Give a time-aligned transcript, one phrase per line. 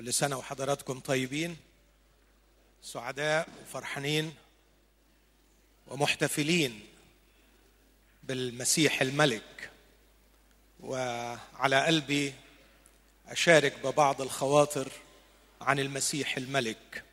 [0.00, 1.56] كل سنة وحضراتكم طيبين
[2.82, 4.34] سعداء وفرحانين
[5.86, 6.80] ومحتفلين
[8.22, 9.70] بالمسيح الملك.
[10.80, 12.34] وعلى قلبي
[13.28, 14.92] أشارك ببعض الخواطر
[15.60, 17.04] عن المسيح الملك.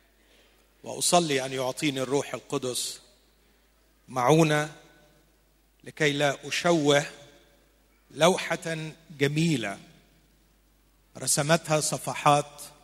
[0.82, 3.00] وأصلي أن يعطيني الروح القدس
[4.08, 4.76] معونة
[5.84, 7.06] لكي لا أشوه
[8.10, 9.78] لوحة جميلة
[11.18, 12.77] رسمتها صفحات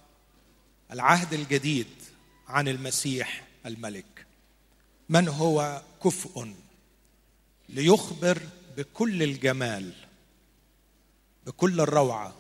[0.93, 1.87] العهد الجديد
[2.49, 4.27] عن المسيح الملك.
[5.09, 6.55] من هو كفء
[7.69, 8.43] ليخبر
[8.77, 9.93] بكل الجمال
[11.47, 12.35] بكل الروعة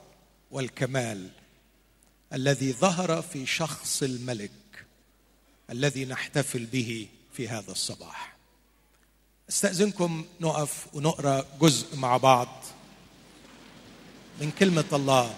[0.51, 1.31] والكمال
[2.33, 4.51] الذي ظهر في شخص الملك
[5.71, 8.37] الذي نحتفل به في هذا الصباح.
[9.49, 12.65] استأذنكم نقف ونقرأ جزء مع بعض
[14.41, 15.35] من كلمة الله.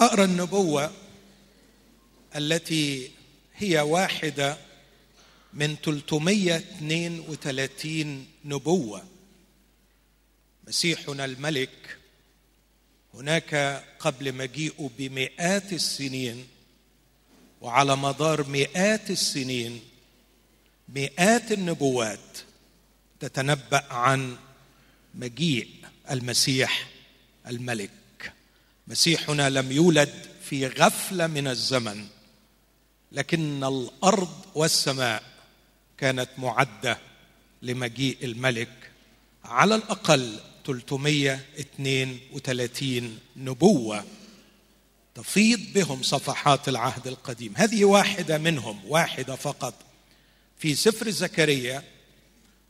[0.00, 0.92] أقرأ النبوة
[2.36, 3.10] التي
[3.54, 4.58] هي واحدة
[5.52, 9.04] من 332 نبوة.
[10.66, 11.98] مسيحنا الملك
[13.14, 16.46] هناك قبل مجيئه بمئات السنين
[17.60, 19.80] وعلى مدار مئات السنين
[20.88, 22.38] مئات النبوات
[23.20, 24.36] تتنبأ عن
[25.14, 25.68] مجيء
[26.10, 26.88] المسيح
[27.46, 27.90] الملك.
[28.88, 32.06] مسيحنا لم يولد في غفلة من الزمن
[33.12, 35.22] لكن الأرض والسماء
[35.98, 36.98] كانت معدة
[37.62, 38.90] لمجيء الملك
[39.44, 44.04] على الأقل 332 نبوة
[45.14, 47.52] تفيض بهم صفحات العهد القديم.
[47.56, 49.74] هذه واحدة منهم واحدة فقط.
[50.58, 51.82] في سفر زكريا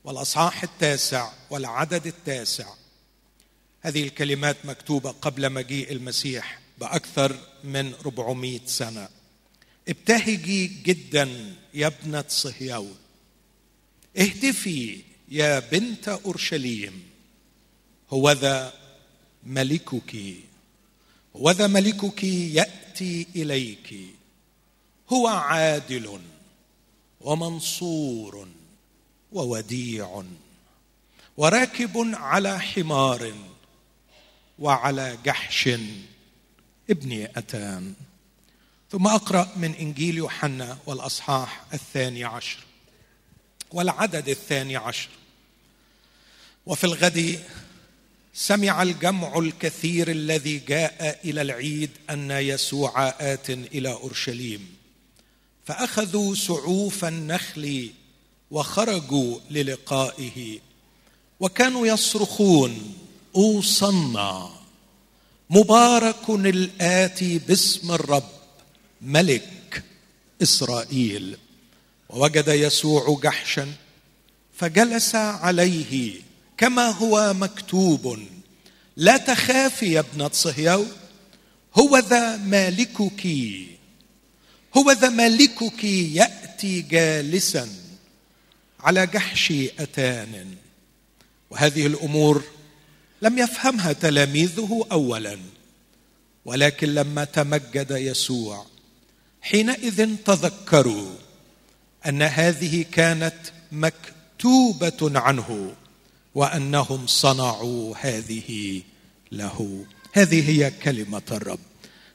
[0.04, 2.66] والأصحاح التاسع والعدد التاسع
[3.86, 9.08] هذه الكلمات مكتوبة قبل مجيء المسيح بأكثر من 400 سنة.
[9.88, 12.96] ابتهجي جدا يا ابنة صهيون
[14.18, 17.02] اهتفي يا بنت أورشليم.
[18.10, 18.72] هوذا
[19.46, 20.16] ملكك.
[21.36, 23.94] هوذا ملكك يأتي إليك.
[25.12, 26.20] هو عادل
[27.20, 28.48] ومنصور
[29.32, 30.22] ووديع
[31.36, 33.55] وراكب على حمار.
[34.58, 35.68] وعلى جحش
[36.90, 37.94] ابن أتان.
[38.90, 42.58] ثم أقرأ من إنجيل يوحنا والأصحاح الثاني عشر
[43.72, 45.08] والعدد الثاني عشر.
[46.66, 47.42] وفي الغد
[48.34, 54.76] سمع الجمع الكثير الذي جاء إلى العيد أن يسوع آت إلى أورشليم.
[55.64, 57.90] فأخذوا سعوف النخل
[58.50, 60.58] وخرجوا للقائه.
[61.40, 62.98] وكانوا يصرخون
[63.36, 64.50] اوصنا
[65.50, 68.30] مبارك الاتي باسم الرب
[69.02, 69.82] ملك
[70.42, 71.36] إسرائيل.
[72.08, 73.72] ووجد يسوع جحشا
[74.58, 76.20] فجلس عليه
[76.56, 78.18] كما هو مكتوب.
[78.96, 80.92] لا تخافي يا ابنة صهيون
[81.78, 83.26] هو ذا مالكك.
[84.76, 87.68] هو ذا مالكك يأتي جالسا
[88.80, 90.54] على جحش أتان.
[91.50, 92.44] وهذه الأمور
[93.22, 95.38] لم يفهمها تلاميذه اولا.
[96.44, 98.66] ولكن لما تمجد يسوع
[99.42, 101.14] حينئذ تذكروا
[102.06, 103.36] أن هذه كانت
[103.72, 105.74] مكتوبة عنه
[106.34, 108.82] وأنهم صنعوا هذه
[109.32, 109.84] له.
[110.12, 111.58] هذه هي كلمة الرب.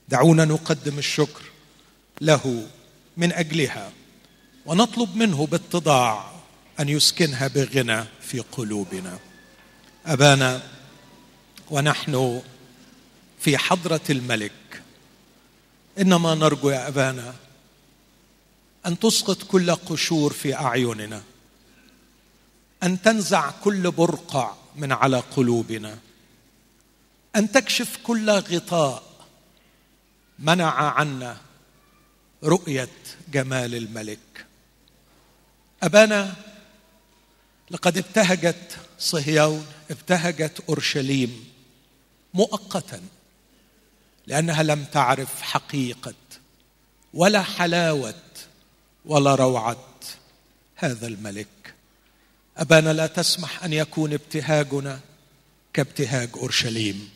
[0.09, 1.41] دعونا نقدم الشكر
[2.22, 2.67] له
[3.17, 3.91] من أجلها
[4.66, 6.31] ونطلب منه باتضاع
[6.79, 9.19] أن يسكنها بغنى في قلوبنا.
[10.06, 10.61] أبانا
[11.71, 12.41] ونحن
[13.39, 14.51] في حضرة الملك.
[15.99, 17.35] إنما نرجو يا أبانا
[18.85, 21.23] أن تسقط كل قشور في أعيننا
[22.83, 25.97] أن تنزع كل برقع من على قلوبنا
[27.35, 29.03] أن تكشف كل غطاء
[30.40, 31.37] منع عنا
[32.43, 32.90] رؤية
[33.34, 34.46] جمال الملك.
[35.84, 36.35] أبانا
[37.72, 41.50] لقد ابتهجت صهيون ابتهجت أورشليم
[42.33, 43.01] مؤقتا
[44.28, 46.13] لأنها لم تعرف حقيقة
[47.13, 48.23] ولا حلاوة
[49.05, 49.85] ولا روعة
[50.75, 51.73] هذا الملك.
[52.57, 54.99] أبانا لا تسمح أن يكون ابتهاجنا
[55.73, 57.09] كابتهاج أورشليم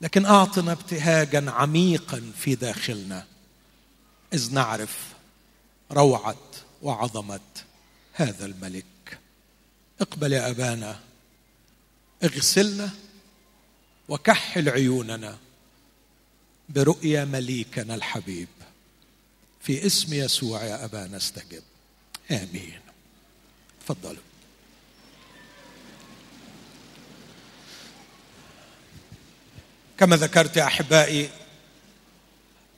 [0.00, 3.26] لكن أعطنا ابتهاجا عميقا في داخلنا
[4.34, 4.98] إذ نعرف
[5.92, 6.36] روعة
[6.82, 7.40] وعظمة
[8.12, 9.18] هذا الملك.
[10.00, 11.00] اقبل يا أبانا
[12.24, 12.90] اغسلنا
[14.08, 15.38] وكحل عيوننا
[16.68, 18.48] برؤيا مليكنا الحبيب.
[19.60, 21.62] في اسم يسوع يا أبا نستجب.
[22.30, 22.80] آمين.
[23.80, 24.22] تفضلوا.
[29.98, 31.30] كما ذكرت يا أحبائي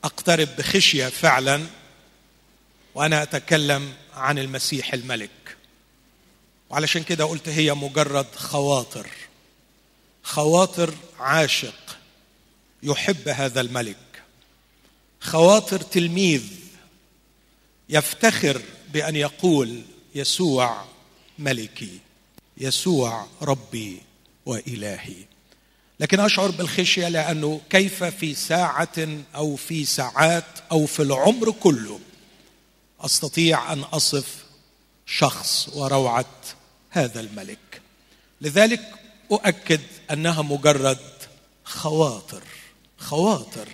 [0.04, 1.66] أقترب بخشية فعلا
[2.94, 5.56] وأنا أتكلم عن المسيح الملك.
[6.70, 9.08] وعلشان كده قلت هي مجرد خواطر.
[10.28, 11.98] خواطر عاشق
[12.82, 14.22] يحب هذا الملك.
[15.20, 16.42] خواطر تلميذ
[17.88, 19.82] يفتخر بأن يقول
[20.14, 20.84] يسوع
[21.38, 21.98] ملكي
[22.58, 24.02] يسوع ربي
[24.46, 25.24] وإلهي.
[26.00, 32.00] لكن أشعر بالخشية لأنه كيف في ساعة أو في ساعات أو في العمر كله
[33.00, 34.44] أستطيع أن أصف
[35.06, 36.40] شخص وروعة
[36.90, 37.80] هذا الملك.
[38.40, 38.98] لذلك
[39.32, 39.80] أؤكد
[40.10, 40.98] أنها مجرد
[41.64, 42.42] خواطر
[42.98, 43.68] خواطر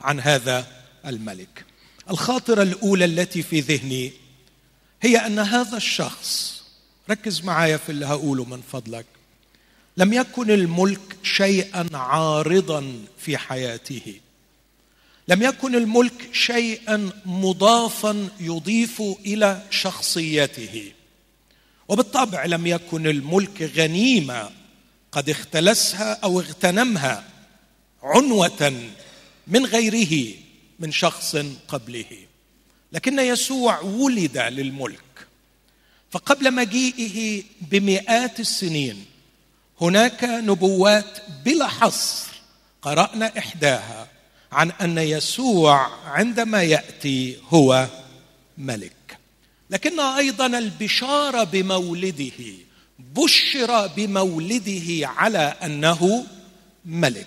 [0.00, 0.66] عن هذا
[1.06, 1.64] الملك.
[2.10, 4.12] الخاطرة الأولى التي في ذهني
[5.02, 6.62] هي أن هذا الشخص
[7.10, 9.06] ركز معايا في اللي هقوله من فضلك
[9.96, 14.20] لم يكن الملك شيئا عارضا في حياته.
[15.28, 20.92] لم يكن الملك شيئا مضافا يضيف إلى شخصيته.
[21.88, 24.50] وبالطبع لم يكن الملك غنيمه
[25.12, 27.24] قد اختلسها أو اغتنمها
[28.02, 28.90] عنوة
[29.46, 30.34] من غيره
[30.78, 31.36] من شخص
[31.68, 32.26] قبله.
[32.92, 35.00] لكن يسوع ولد للملك.
[36.10, 39.04] فقبل مجيئه بمئات السنين
[39.80, 42.26] هناك نبوات بلا حصر
[42.82, 44.08] قرأنا إحداها
[44.52, 47.88] عن أن يسوع عندما يأتي هو
[48.58, 49.18] ملك.
[49.70, 52.54] لكن أيضا البشارة بمولده
[53.16, 56.26] بشر بمولده على أنه
[56.84, 57.26] ملك.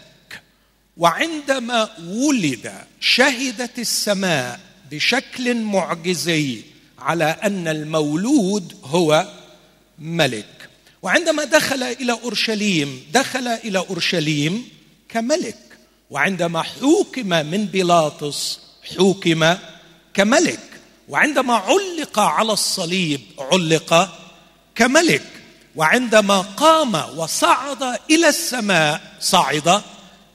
[0.98, 4.60] وعندما ولد شهدت السماء
[4.92, 6.62] بشكل معجزي
[7.00, 9.28] على أن المولود هو
[10.00, 10.70] ملك.
[11.02, 14.70] وعندما دخل إلى أورشليم دخل إلى أورشليم
[15.10, 15.58] كملك.
[16.10, 18.60] وعندما حوكم من بيلاطس
[18.96, 19.56] حوكم
[20.14, 20.60] كملك.
[21.10, 24.20] وعندما علق على الصليب علق
[24.76, 25.33] كملك.
[25.76, 29.82] وعندما قام وصعد إلى السماء صعد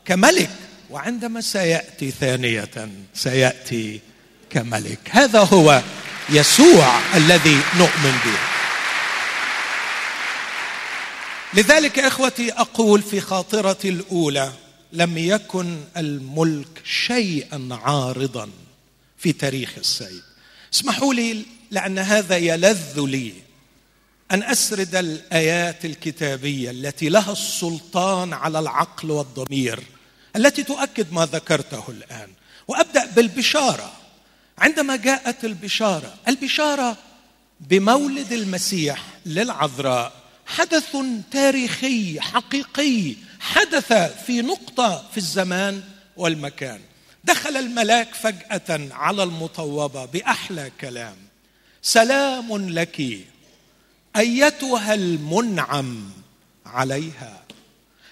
[0.05, 0.51] كملك.
[0.91, 4.01] وعندما سيأتي ثانية سيأتي
[4.51, 4.99] كملك.
[5.11, 5.83] هذا هو
[6.31, 8.39] يسوع الذي نؤمن به.
[11.55, 14.53] لذلك إخوتي أقول في خاطرتي الأولى
[14.93, 18.51] لم يكن الملك شيئا عارضا
[19.19, 20.23] في تاريخ السيد.
[20.75, 23.48] اسمحوا لي لأن هذا يلذ لي.
[24.31, 29.81] أن أسرد الآيات الكتابية التي لها السلطان على العقل والضمير
[30.37, 32.29] التي تؤكد ما ذكرته الآن.
[32.69, 33.93] وأبدأ بالبشارة.
[34.59, 36.97] عندما جاءت البشارة البشارة
[37.61, 40.13] بمولد المسيح للعذراء
[40.47, 40.97] حدث
[41.31, 43.93] تاريخي حقيقي حدث
[44.27, 45.83] في نقطة في الزمان
[46.17, 46.81] والمكان.
[47.25, 51.17] دخل الملاك فجأة على المطوبة بأحلى كلام.
[51.83, 53.01] سلام لك
[54.17, 56.11] أيتها المنعم
[56.67, 57.43] عليها.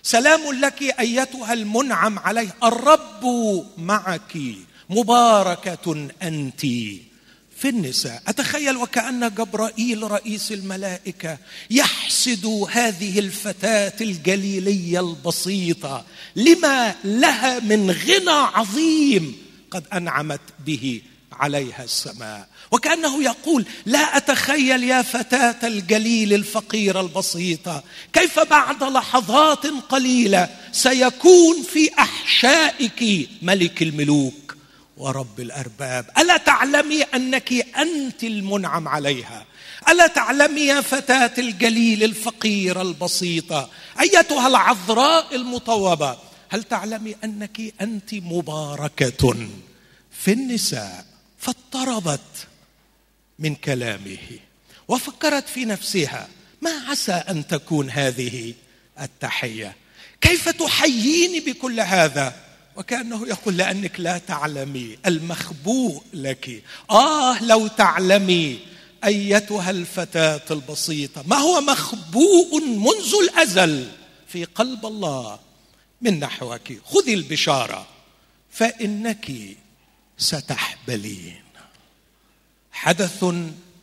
[0.03, 2.55] سلام لك أيتها المنعم عليها.
[2.65, 3.25] الرب
[3.79, 4.39] معك.
[4.91, 6.61] مباركة أنت
[7.57, 8.23] في النساء.
[8.27, 11.39] أتخيل وكأن جبرائيل رئيس الملائكة
[11.71, 16.05] يحسد هذه الفتاة الجليلية البسيطة.
[16.37, 19.37] لما لها من غنى عظيم
[19.71, 22.49] قد أنعمت به عليها السماء.
[22.71, 27.83] وكأنه يقول لا أتخيل يا فتاة الجليل الفقيره البسيطه
[28.13, 34.57] كيف بعد لحظات قليلة سيكون في أحشائك ملك الملوك
[34.97, 36.11] ورب الأرباب.
[36.19, 39.45] ألا تعلمي أنك أنت المنعم عليها؟
[39.89, 43.71] ألا تعلمي يا فتاة الجليل الفقيره البسيطه
[44.01, 46.17] أيتها العذراء المطوبة.
[46.49, 49.49] هل تعلمي أنك أنت مباركة
[50.13, 51.05] في النساء
[51.39, 52.47] فاضطربت
[53.39, 54.39] من كلامه.
[54.89, 56.29] وفكرت في نفسها
[56.63, 58.55] ما عسى أن تكون هذه
[59.01, 59.77] التحية؟
[60.21, 62.37] كيف تحييني بكل هذا؟
[62.77, 66.63] وكأنه يقول لأنك لا تعلمي المخبوء لك.
[66.91, 68.59] آه لو تعلمي
[69.05, 73.89] أيتها الفتاة البسيطة ما هو مخبوء منذ الأزل
[74.29, 75.39] في قلب الله
[76.03, 77.87] من نحوك؟ خذي البشارة
[78.51, 79.33] فإنك
[80.19, 81.46] ستحبلين.
[82.77, 83.25] حدث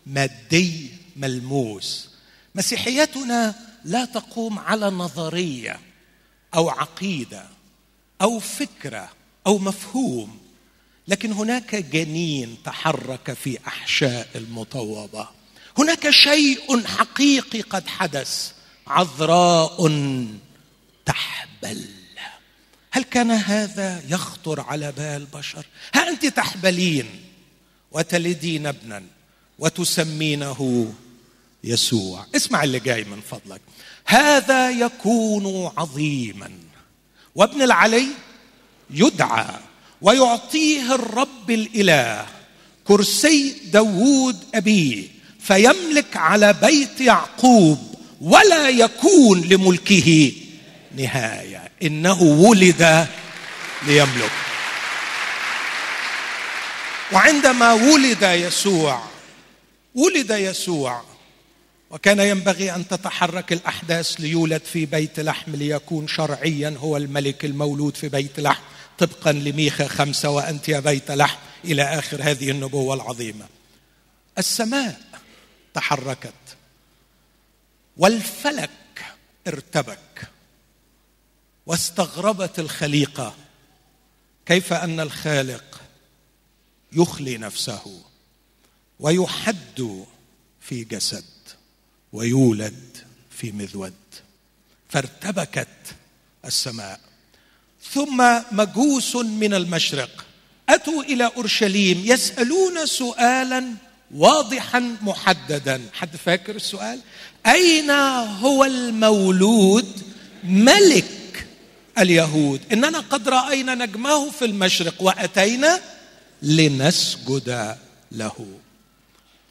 [0.05, 2.09] مادي ملموس.
[2.55, 5.79] مسيحيتنا لا تقوم على نظرية
[6.55, 7.45] أو عقيدة
[8.21, 9.09] أو فكرة
[9.47, 10.37] أو مفهوم
[11.07, 15.27] لكن هناك جنين تحرك في أحشاء المطوبه
[15.77, 18.51] هناك شيء حقيقي قد حدث
[18.87, 19.91] عذراء
[21.05, 21.85] تحبل.
[22.91, 27.22] هل كان هذا يخطر على بال بشر ها أنت تحبلين.
[27.93, 29.03] وتلدين ابنا
[29.59, 30.93] وتسمينه
[31.63, 32.25] يسوع.
[32.35, 33.61] اسمع اللي جاي من فضلك.
[34.05, 36.51] هذا يكون عظيما.
[37.35, 38.07] وابن العلي
[38.89, 39.45] يدعى
[40.01, 42.25] ويعطيه الرب الإله
[42.85, 45.07] كرسي داوود أبيه
[45.39, 50.31] فيملك على بيت يعقوب ولا يكون لملكه
[50.97, 51.71] نهاية.
[51.83, 53.07] إنه ولد
[53.87, 54.31] ليملك.
[57.13, 59.03] وعندما ولد يسوع
[59.95, 61.03] ولد يسوع
[61.89, 68.09] وكان ينبغي أن تتحرك الأحداث ليولد في بيت لحم ليكون شرعيا هو الملك المولود في
[68.09, 68.63] بيت لحم
[68.97, 73.45] طبقا لميخا خمسة وأنت يا بيت لحم إلى آخر هذه النبوة العظيمة.
[74.37, 75.01] السماء
[75.73, 76.33] تحركت
[77.97, 78.69] والفلك
[79.47, 80.29] ارتبك
[81.65, 83.35] واستغربت الخليقة
[84.45, 85.82] كيف أن الخالق
[86.95, 88.01] يخلي نفسه
[88.99, 90.03] ويحد
[90.61, 91.23] في جسد
[92.13, 92.97] ويولد
[93.31, 93.93] في مذود.
[94.89, 95.67] فارتبكت
[96.45, 96.99] السماء.
[97.91, 100.25] ثم مجوس من المشرق.
[100.69, 103.73] أتوا إلى أورشليم يسألون سؤالا
[104.15, 105.81] واضحا محددا.
[105.93, 106.99] حد فاكر السؤال؟
[107.45, 110.01] أين هو المولود
[110.43, 111.47] ملك
[111.97, 115.81] اليهود؟ إننا قد رأينا نجمه في المشرق وأتينا
[116.43, 117.77] لنسجد
[118.11, 118.59] له.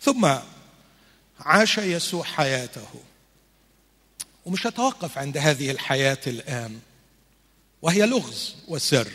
[0.02, 0.34] ثم
[1.40, 2.88] عاش يسوع حياته.
[4.46, 6.78] ومش هتوقف عند هذه الحياة الآن.
[7.82, 9.08] وهي لغز وسر.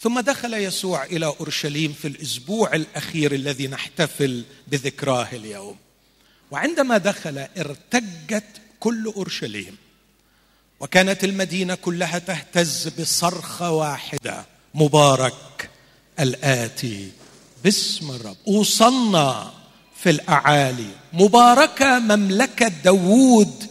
[0.00, 5.76] ثم دخل يسوع إلى أورشليم في الأسبوع الأخير الذي نحتفل بذكراه اليوم.
[6.50, 8.44] وعندما دخل ارتجت
[8.80, 9.76] كل أورشليم.
[10.80, 14.46] وكانت المدينة كلها تهتز بصرخة واحدة.
[14.74, 15.57] مبارك.
[16.20, 17.10] الآتي
[17.64, 18.36] باسم الرب.
[18.48, 19.52] أوصلنا
[19.96, 20.90] في الأعالي.
[21.12, 23.66] مباركة مملكة داوود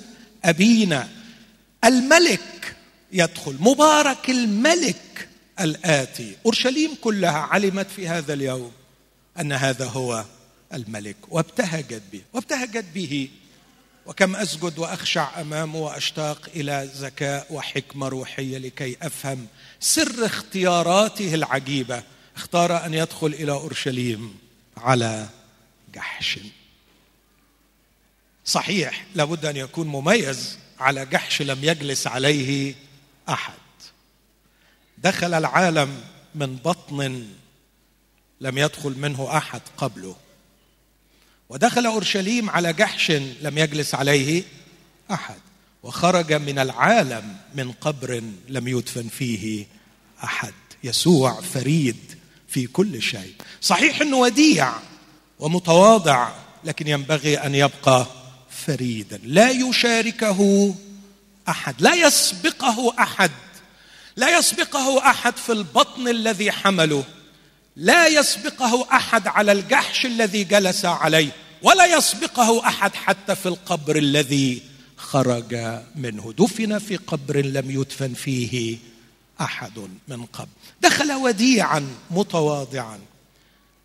[0.45, 1.09] أبينا.
[1.85, 2.75] الملك
[3.11, 3.55] يدخل.
[3.59, 6.35] مبارك الملك الآتي.
[6.45, 8.71] أورشليم كلها علمت في هذا اليوم
[9.39, 10.25] أن هذا هو
[10.73, 13.29] الملك وابتهجت به وابتهجت به.
[14.05, 19.47] وكم أسجد وأخشع امامه وأشتاق إلى ذكاء وحكمة روحية لكي أفهم
[19.79, 22.03] سر اختياراته العجيبة.
[22.37, 24.37] اختار أن يدخل إلى أورشليم
[24.77, 25.29] على
[25.93, 26.39] جحش.
[28.45, 32.75] صحيح لابد أن يكون مميز على جحش لم يجلس عليه
[33.29, 33.53] أحد.
[34.97, 36.01] دخل العالم
[36.35, 37.27] من بطن
[38.41, 40.15] لم يدخل منه أحد قبله.
[41.49, 44.43] ودخل أورشليم على جحش لم يجلس عليه
[45.11, 45.39] أحد.
[45.83, 49.65] وخرج من العالم من قبر لم يدفن فيه
[50.23, 50.53] أحد.
[50.83, 52.16] يسوع فريد.
[52.47, 53.33] في كل شيء.
[53.61, 54.73] صحيح إنه وديع
[55.39, 56.29] ومتواضع
[56.63, 58.07] لكن ينبغي أن يبقى
[58.65, 59.19] فريدا.
[59.23, 60.73] لا يشاركه
[61.49, 63.31] أحد لا يسبقه أحد
[64.15, 67.03] لا يسبقه أحد في البطن الذي حمله
[67.75, 74.61] لا يسبقه أحد على الجحش الذي جلس عليه ولا يسبقه أحد حتى في القبر الذي
[74.97, 76.33] خرج منه.
[76.39, 78.77] دفن في قبر لم يدفن فيه
[79.41, 80.49] أحد من قبل.
[80.81, 82.99] دخل وديعا متواضعا.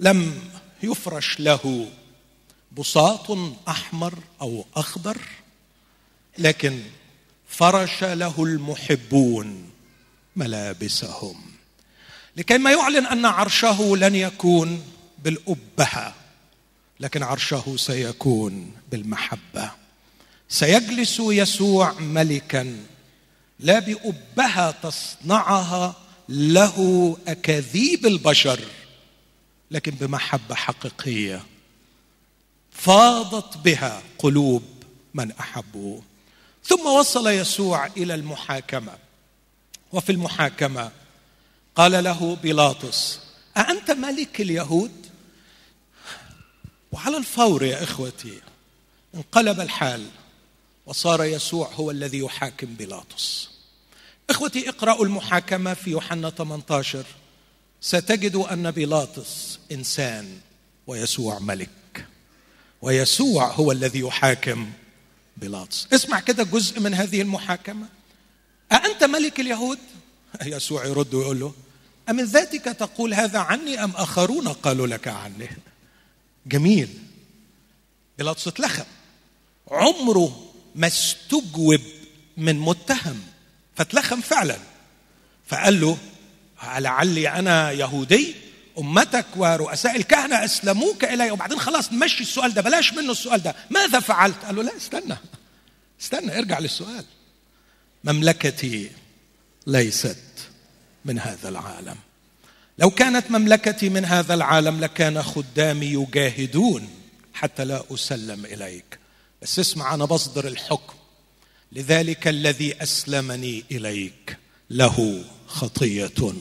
[0.00, 0.40] لم
[0.82, 1.88] يفرش له
[2.78, 5.18] بساط أحمر أو أخضر
[6.38, 6.82] لكن
[7.48, 9.70] فرش له المحبون
[10.36, 11.42] ملابسهم.
[12.36, 14.82] لكي ما يعلن أن عرشه لن يكون
[15.18, 16.14] بالأبهة
[17.00, 19.70] لكن عرشه سيكون بالمحبة.
[20.48, 22.76] سيجلس يسوع ملكا
[23.62, 25.96] لا بابهه تصنعها
[26.28, 28.60] له أكاذيب البشر
[29.70, 31.46] لكن بمحبة حقيقية.
[32.72, 34.62] فاضت بها قلوب
[35.14, 36.02] من أحبوه.
[36.64, 38.92] ثم وصل يسوع إلى المحاكمة.
[39.92, 40.90] وفي المحاكمة
[41.76, 43.20] قال له بيلاطس
[43.56, 45.06] أأنت ملك اليهود؟
[46.92, 48.40] وعلى الفور يا إخوتي
[49.14, 50.06] انقلب الحال
[50.86, 53.51] وصار يسوع هو الذي يحاكم بيلاطس.
[54.30, 57.04] إخوتي اقرأوا المحاكمة في يوحنا 18
[57.80, 60.38] ستجدوا أن بيلاطس إنسان
[60.86, 62.06] ويسوع ملك.
[62.82, 64.70] ويسوع هو الذي يحاكم
[65.36, 65.88] بيلاطس.
[65.92, 67.86] اسمع كده جزء من هذه المحاكمة.
[68.72, 69.78] أأنت ملك اليهود؟
[70.42, 71.52] يسوع يرد ويقول له
[72.10, 75.48] أمن ذاتك تقول هذا عني أم آخرون قالوا لك عني؟
[76.46, 76.88] جميل.
[78.18, 78.84] بيلاطس اتلخم.
[79.70, 81.80] عمره ما استجوب
[82.36, 83.20] من متهم.
[83.76, 84.56] فاتلخم فعلا.
[85.46, 85.98] فقال له
[86.78, 88.34] لعلي أنا يهودي
[88.78, 91.30] أمتك ورؤساء الكهنة أسلموك إلي.
[91.30, 93.54] وبعدين خلاص نمشي السؤال ده بلاش منه السؤال ده.
[93.70, 95.16] ماذا فعلت؟ قال له لا استنى
[96.00, 97.04] استنى ارجع للسؤال.
[98.04, 98.90] مملكتي
[99.66, 100.16] ليست
[101.04, 101.96] من هذا العالم.
[102.78, 106.88] لو كانت مملكتي من هذا العالم لكان خدامي يجاهدون
[107.34, 108.98] حتى لا أسلم إليك.
[109.42, 110.94] بس اسمع أنا بصدر الحكم.
[111.72, 114.36] لذلك الذي أسلمني إليك
[114.70, 116.32] له خطية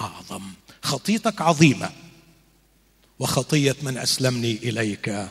[0.00, 0.42] أعظم.
[0.82, 1.90] خطيتك عظيمة
[3.18, 5.28] وخطية من أسلمني إليك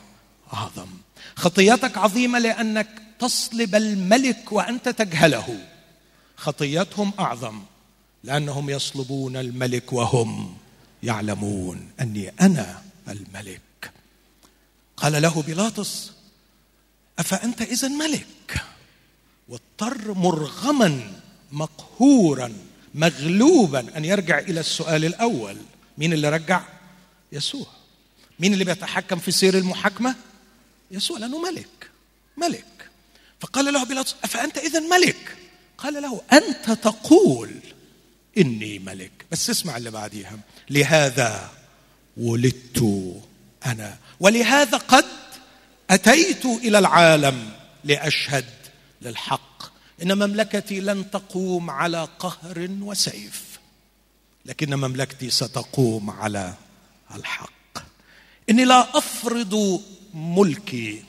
[0.54, 0.88] أعظم.
[1.36, 2.88] خطيتك عظيمة لأنك
[3.20, 5.68] تصلب الملك وأنت تجهله.
[6.38, 7.62] خطيتهم أعظم
[8.24, 10.58] لأنهم يصلبون الملك وهم
[11.04, 13.92] يعلمون أني أنا الملك.
[14.98, 16.12] قال له بيلاطس
[17.20, 18.71] أفأنت اذا ملك؟
[19.52, 21.14] واضطر مرغما
[21.52, 22.54] مقهورا
[22.96, 25.58] مغلوبا أن يرجع إلى السؤال الأول.
[25.98, 26.62] مين اللي رجع؟
[27.32, 27.68] يسوع.
[28.40, 30.16] مين اللي بيتحكم في سير المحاكمة؟
[30.92, 31.90] يسوع لأنه ملك.
[32.38, 32.90] ملك.
[33.40, 35.38] فقال له بيلاطس أفأنت اذا ملك؟
[35.78, 37.52] قال له أنت تقول
[38.38, 39.12] إني ملك.
[39.32, 40.40] بس اسمع اللي بعديها.
[40.70, 41.50] لهذا
[42.18, 42.84] ولدت
[43.66, 43.98] أنا.
[44.20, 45.06] ولهذا قد
[45.90, 47.52] أتيت إلى العالم
[47.84, 48.61] لأشهد
[49.02, 49.72] للحق.
[50.02, 53.60] إن مملكتي لن تقوم على قهر وسيف
[54.46, 56.54] لكن مملكتي ستقوم على
[57.16, 57.78] الحق.
[58.50, 61.04] إني لا أفرض ملكي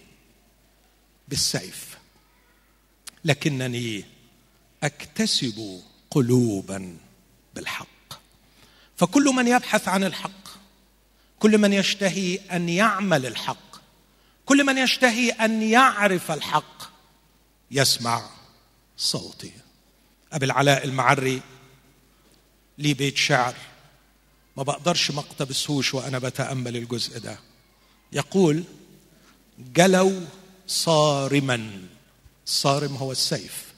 [1.28, 1.98] بالسيف
[3.24, 4.04] لكنني
[4.82, 5.80] أكتسب
[6.10, 6.96] قلوبا
[7.54, 7.86] بالحق.
[8.96, 10.48] فكل من يبحث عن الحق
[11.38, 13.76] كل من يشتهي أن يعمل الحق
[14.46, 16.91] كل من يشتهي أن يعرف الحق
[17.72, 18.30] يسمع
[18.96, 19.52] صوتي.
[20.32, 21.42] أبي العلاء المعري
[22.78, 23.54] لي بيت شعر
[24.56, 27.38] ما بقدرش ما اقتبسهوش وأنا بتأمل الجزء ده.
[28.12, 28.64] يقول
[29.58, 30.20] جلوا
[30.66, 31.70] صارما
[32.46, 33.72] صارم هو السيف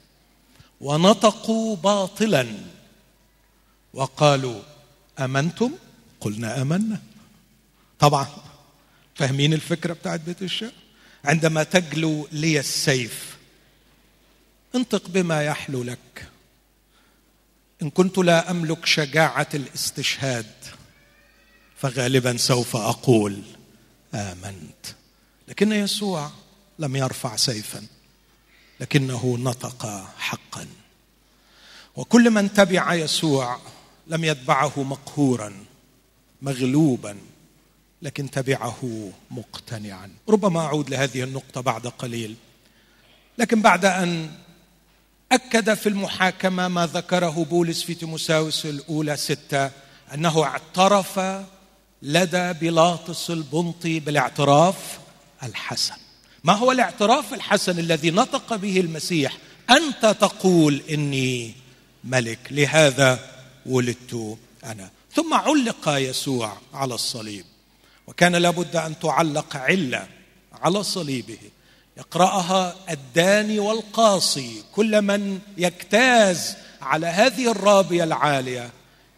[0.80, 2.46] ونطقوا باطلا
[3.94, 4.62] وقالوا
[5.18, 5.72] آمنتم؟
[6.20, 7.02] قلنا آمنا.
[7.98, 8.26] طبعا
[9.14, 10.72] فاهمين الفكرة بتاعت بيت الشعر؟
[11.24, 13.33] عندما تجلو لي السيف
[14.74, 16.28] انطق بما يحلو لك.
[17.82, 20.52] إن كنت لا أملك شجاعة الاستشهاد
[21.76, 23.42] فغالبا سوف أقول
[24.14, 24.86] آمنت.
[25.48, 26.30] لكن يسوع
[26.78, 27.86] لم يرفع سيفا
[28.80, 30.66] لكنه نطق حقا.
[31.96, 33.60] وكل من تبع يسوع
[34.06, 35.64] لم يتبعه مقهورا
[36.42, 37.18] مغلوبا
[38.02, 40.10] لكن تبعه مقتنعا.
[40.28, 42.36] ربما أعود لهذه النقطة بعد قليل.
[43.38, 44.43] لكن بعد أن
[45.34, 49.70] أكد في المحاكمة ما ذكره بولس في تيموساوس الأولى ستة
[50.14, 51.20] أنه اعترف
[52.02, 54.98] لدى بيلاطس البنطي بالاعتراف
[55.42, 55.94] الحسن.
[56.44, 59.36] ما هو الاعتراف الحسن الذي نطق به المسيح؟
[59.70, 61.54] أنت تقول إني
[62.04, 63.30] ملك لهذا
[63.66, 64.90] ولدت أنا.
[65.14, 67.44] ثم علق يسوع على الصليب
[68.06, 70.08] وكان لابد أن تعلق علة
[70.52, 71.38] على صليبه.
[71.96, 78.70] يقرأها الداني والقاصي كل من يجتاز على هذه الرابية العالية.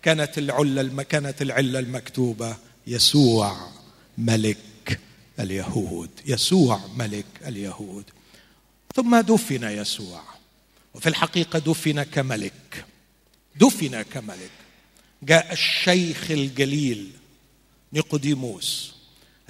[0.02, 2.56] كانت العلة كانت العلة المكتوبة.
[2.86, 3.70] يسوع
[4.18, 5.00] ملك
[5.40, 6.10] اليهود.
[6.26, 8.04] يسوع ملك اليهود.
[8.94, 10.22] ثم دفن يسوع.
[10.94, 12.84] وفي الحقيقة دفن كملك.
[13.56, 14.50] دفن كملك.
[15.22, 17.10] جاء الشيخ الجليل
[17.92, 18.94] نيقوديموس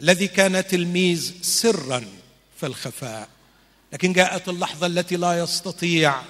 [0.03, 2.05] الذي كان تلميذ سرا
[2.61, 3.29] في الخفاء.
[3.92, 6.23] لكن جاءت اللحظة التي لا يستطيع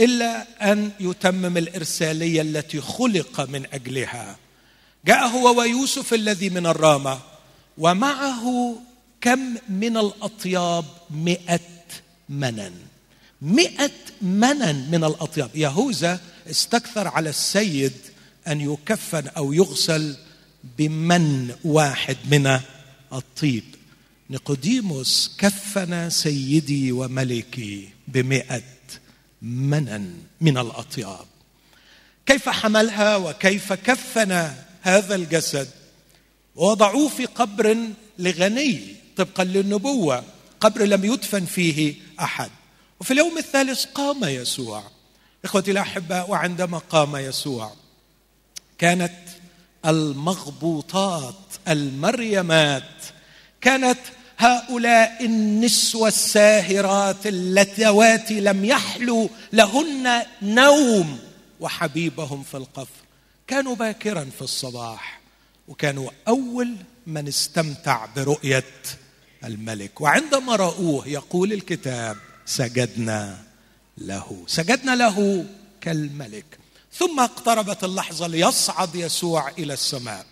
[0.00, 4.36] إلا أن يتمم الإرسالية التي خلق من أجلها.
[5.06, 7.20] جاء هو ويوسف الذي من الرامة
[7.78, 8.76] ومعه
[9.20, 11.60] كم من الأطياب؟ مئة
[12.28, 12.74] منن.
[13.42, 13.90] مئة
[14.22, 15.50] منن من الأطياب.
[15.54, 17.92] يهوذا استكثر على السيد
[18.48, 20.16] أن يكفن أو يغسل
[20.78, 22.60] بمن واحد من
[23.12, 23.64] الطيب.
[24.30, 28.62] نيقوديموس كفن سيدي وملكي بمئة
[29.42, 31.26] منن من الأطياب.
[32.26, 35.68] كيف حملها وكيف كفن هذا الجسد؟
[36.56, 37.76] ووضعوه في قبر
[38.18, 40.24] لغني طبقا للنبوة
[40.60, 42.50] قبر لم يدفن فيه أحد.
[43.00, 44.84] وفي اليوم الثالث قام يسوع.
[45.44, 47.72] إخوتي الأحباء وعندما قام يسوع
[48.78, 49.18] كانت
[49.86, 51.34] المغبوطات
[51.68, 52.90] المريمات
[53.60, 53.98] كانت
[54.38, 61.18] هؤلاء النسوة الساهرات اللواتي لم يحلو لهن نوم
[61.60, 62.98] وحبيبهم في القفر.
[63.46, 65.20] كانوا باكرا في الصباح
[65.68, 68.64] وكانوا أول من استمتع برؤية
[69.44, 70.00] الملك.
[70.00, 73.38] وعندما رأوه يقول الكتاب سجدنا
[73.98, 74.44] له.
[74.46, 75.44] سجدنا له
[75.80, 76.58] كالملك.
[76.92, 80.26] ثم اقتربت اللحظة ليصعد يسوع إلى السماء.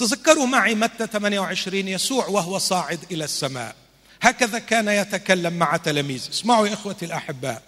[0.00, 3.76] تذكروا معي متى 28 يسوع وهو صاعد إلى السماء.
[4.22, 7.62] هكذا كان يتكلم مع تلاميذه اسمعوا يا إخوتي الأحباء.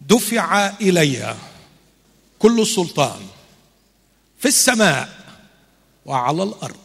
[0.00, 1.36] دفع إلي
[2.38, 3.20] كل سلطان
[4.38, 5.08] في السماء
[6.06, 6.76] وعلى الأرض.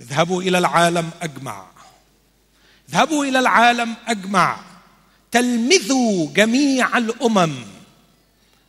[0.00, 1.66] اذهبوا إلى العالم أجمع.
[2.88, 4.60] اذهبوا إلى العالم أجمع.
[5.32, 7.54] تلمذوا جميع الأمم.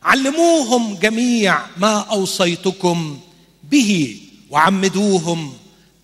[0.02, 3.20] علموهم جميع ما أوصيتكم
[3.62, 4.20] به.
[4.50, 5.58] وعمدوهم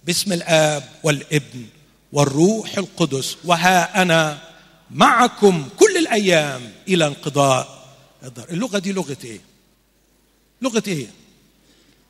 [0.07, 1.67] باسم الآب والابن
[2.13, 3.37] والروح القدس.
[3.45, 4.49] وها أنا
[4.91, 7.89] معكم كل الأيام إلى انقضاء
[8.25, 8.49] الدار.
[8.51, 9.41] اللغة دي لغه إيه
[10.63, 11.07] لغه إيه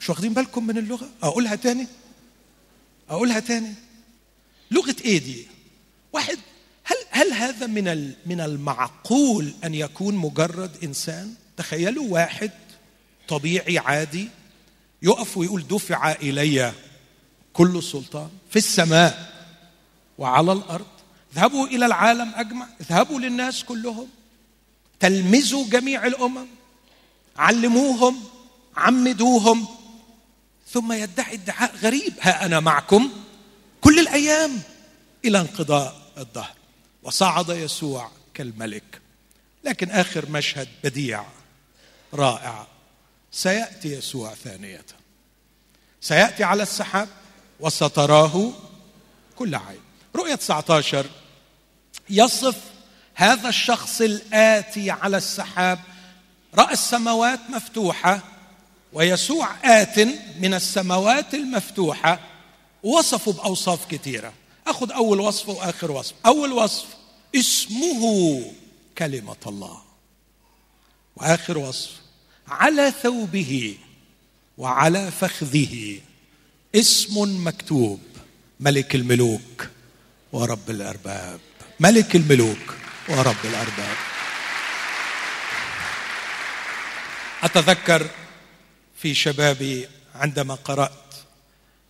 [0.01, 1.87] مش واخدين بالكم من اللغة؟ أقولها تاني؟
[3.11, 3.75] أقولها تاني.
[4.70, 5.47] لغة إيه دي؟
[6.12, 6.38] واحد
[6.85, 12.51] هل هل هذا من من المعقول أن يكون مجرد إنسان؟ تخيلوا واحد
[13.29, 14.29] طبيعي عادي
[15.05, 16.73] يقف ويقول دفع إلي
[17.53, 19.33] كل سلطان في السماء
[20.19, 20.87] وعلى الأرض.
[21.33, 22.67] اذهبوا إلى العالم أجمع.
[22.81, 24.09] اذهبوا للناس كلهم.
[25.01, 26.47] تلمذوا جميع الأمم.
[27.37, 28.25] علموهم.
[28.77, 29.67] عمدوهم.
[30.71, 32.14] ثم يدعي ادعاء غريب.
[32.21, 33.11] ها أنا معكم
[33.81, 34.61] كل الأيام
[35.25, 36.55] إلى انقضاء الدهر.
[37.03, 39.01] وصعد يسوع كالملك.
[39.64, 41.25] لكن آخر مشهد بديع
[42.14, 42.73] رائع.
[43.35, 44.85] سيأتي يسوع ثانية.
[46.01, 47.09] سيأتي على السحاب
[47.61, 48.53] وستراه
[49.37, 49.81] كل عين.
[50.16, 51.07] رؤية 19
[52.11, 52.57] يصف
[53.14, 55.79] هذا الشخص الآتي على السحاب
[56.55, 58.20] رأى السماوات مفتوحة
[58.92, 59.99] ويسوع آت
[60.38, 62.20] من السماوات المفتوحة
[62.83, 64.33] وصفه بأوصاف كثيرة.
[64.66, 66.14] أخذ أول وصف وآخر وصف.
[66.27, 66.87] أول وصف
[67.37, 68.42] اسمه
[68.99, 69.83] كلمة الله.
[71.16, 72.04] وآخر وصف
[72.48, 73.78] على ثوبه
[74.59, 76.00] وعلى فخذه.
[76.74, 78.00] اسم مكتوب.
[78.61, 79.68] ملك الملوك
[80.33, 81.40] ورب الأرباب.
[81.80, 82.74] ملك الملوك
[83.09, 83.96] ورب الأرباب.
[87.42, 88.11] أتذكر
[88.98, 91.14] في شبابي عندما قرأت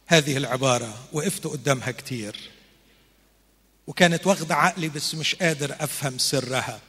[0.06, 2.36] هذه العبارة وقفت قدامها كثير
[3.86, 6.80] وكانت واخدة عقلي بس مش قادر أفهم سرها.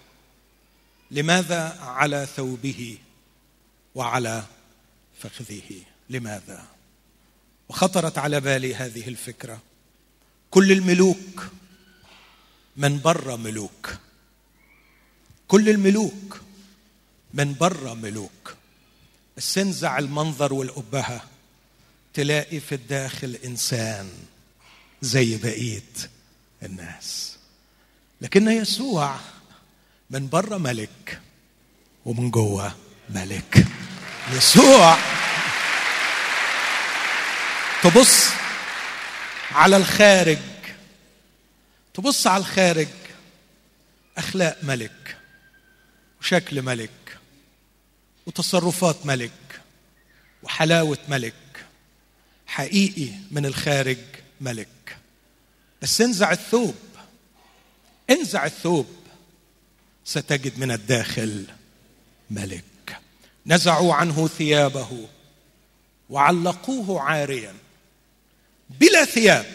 [1.11, 2.97] لماذا على ثوبه؟
[3.95, 4.43] وعلى
[5.19, 5.81] فخذه.
[6.09, 6.65] لماذا؟
[7.69, 9.61] وخطرت على بالي هذه الفكرة.
[10.51, 11.47] كل الملوك
[12.77, 13.97] من بر ملوك.
[15.47, 16.41] كل الملوك
[17.33, 18.55] من بر ملوك.
[19.37, 19.57] بس
[20.05, 21.21] المنظر والأبهة
[22.13, 24.09] تلاقي في الداخل إنسان
[25.01, 26.09] زي بقية
[26.63, 27.37] الناس.
[28.21, 29.19] لكن يسوع
[30.09, 31.21] من بره ملك
[32.05, 32.75] ومن جوه
[33.09, 33.74] ملك.
[34.31, 34.97] يسوع.
[37.83, 38.29] تبص
[39.51, 40.37] على الخارج.
[41.93, 42.87] تبص على الخارج.
[44.17, 45.17] أخلاق ملك
[46.21, 47.17] وشكل ملك
[48.25, 49.61] وتصرفات ملك
[50.43, 51.33] وحلاوة ملك.
[52.47, 53.97] حقيقي من الخارج
[54.41, 54.97] ملك.
[55.81, 56.75] بس انزع الثوب.
[58.09, 58.95] انزع الثوب.
[60.05, 61.45] ستجد من الداخل
[62.29, 62.74] ملك.
[63.45, 65.07] نزعوا عنه ثيابه
[66.09, 67.55] وعلقوه عاريا
[68.69, 69.45] بلا ثياب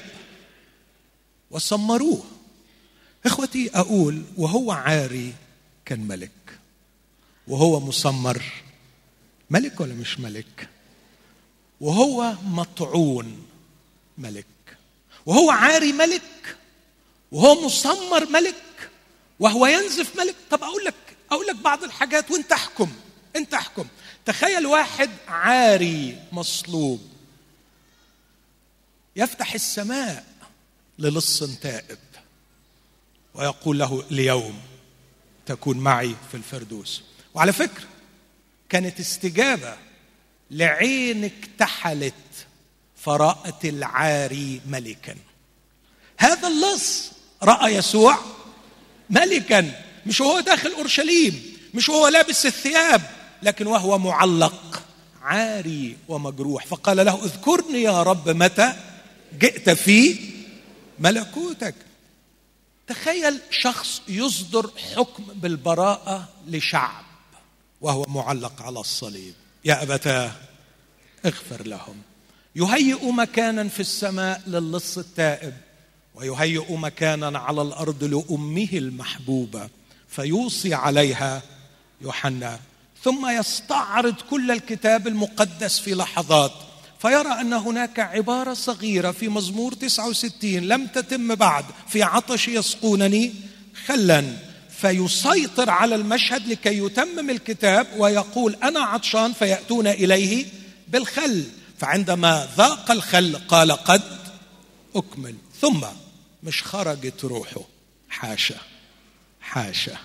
[1.50, 2.24] وسمروه
[3.26, 5.32] إخوتي أقول وهو عاري
[5.84, 6.30] كان ملك
[7.48, 8.42] وهو مسمر
[9.50, 10.68] ملك ولا مش ملك؟
[11.80, 13.46] وهو مطعون
[14.18, 14.46] ملك
[15.26, 16.56] وهو عاري ملك
[17.32, 18.90] وهو مسمر ملك
[19.40, 20.34] وهو ينزف ملك.
[20.50, 20.94] طب أقول لك
[21.32, 22.92] أقول لك بعض الحاجات وأنت احكم.
[23.36, 23.86] انت احكم.
[24.26, 27.00] تخيل واحد عاري مصلوب
[29.16, 30.26] يفتح السماء
[30.98, 31.98] للص تائب
[33.34, 34.60] ويقول له اليوم
[35.46, 37.02] تكون معي في الفردوس.
[37.34, 37.84] وعلى فكرة
[38.68, 39.76] كانت استجابة
[40.50, 42.14] لعين اكتحلت
[42.96, 45.16] فرأت العاري ملكا.
[46.18, 47.12] هذا اللص
[47.42, 48.18] رأى يسوع
[49.10, 53.19] ملكا مش وهو داخل أورشليم مش وهو لابس الثياب.
[53.42, 54.82] لكن وهو معلق
[55.22, 56.66] عاري ومجروح.
[56.66, 58.72] فقال له اذكرني يا رب متى
[59.38, 60.18] جئت في
[60.98, 61.74] ملكوتك.
[62.86, 67.04] تخيل شخص يصدر حكم بالبراءة لشعب
[67.80, 69.34] وهو معلق على الصليب.
[69.64, 70.32] يا أبتاه
[71.26, 72.02] اغفر لهم.
[72.56, 75.54] يهيئ مكانا في السماء للص التائب
[76.14, 79.68] ويهيئ مكانا على الأرض لأمه المحبوبة
[80.08, 81.42] فيوصي عليها
[82.00, 82.60] يوحنا.
[83.04, 86.52] ثم يستعرض كل الكتاب المقدس في لحظات
[87.02, 93.32] فيرى أن هناك عبارة صغيرة في مزمور 69 لم تتم بعد في عطش يسقونني
[93.86, 94.24] خلا
[94.80, 100.46] فيسيطر على المشهد لكي يتمم الكتاب ويقول أنا عطشان فيأتون إليه
[100.88, 101.44] بالخل
[101.78, 104.02] فعندما ذاق الخل قال قد
[104.96, 105.80] أكمل ثم
[106.42, 107.60] مش خرجت روحه
[108.08, 108.56] حاشا
[109.40, 109.96] حاشا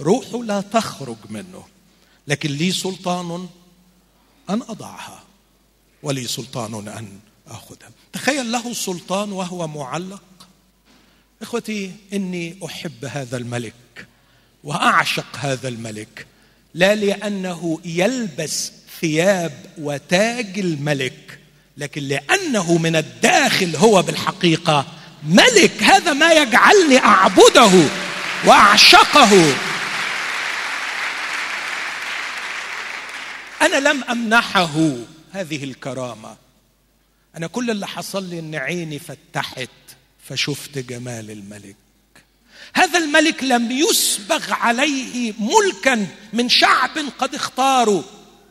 [0.00, 1.64] روحه لا تخرج منه.
[2.28, 3.48] لكن لي سلطان
[4.50, 5.22] أن أضعها
[6.02, 7.90] ولي سلطان أن آخذها.
[8.12, 10.22] تخيل له سلطان وهو معلق.
[11.42, 14.06] إخوتي إني أحب هذا الملك
[14.64, 16.26] وأعشق هذا الملك
[16.74, 21.38] لا لأنه يلبس ثياب وتاج الملك
[21.76, 24.86] لكن لأنه من الداخل هو بالحقيقة
[25.28, 25.82] ملك.
[25.82, 27.88] هذا ما يجعلني أعبده
[28.44, 29.54] وأعشقه.
[33.62, 34.94] أنا لم أمنحه.
[35.32, 36.36] هذه الكرامة.
[37.36, 39.68] أنا كل اللي حصل لي إن عيني فتحت
[40.24, 41.76] فشفت جمال الملك.
[42.74, 48.02] هذا الملك لم يسبغ عليه ملكا من شعب قد اختاروا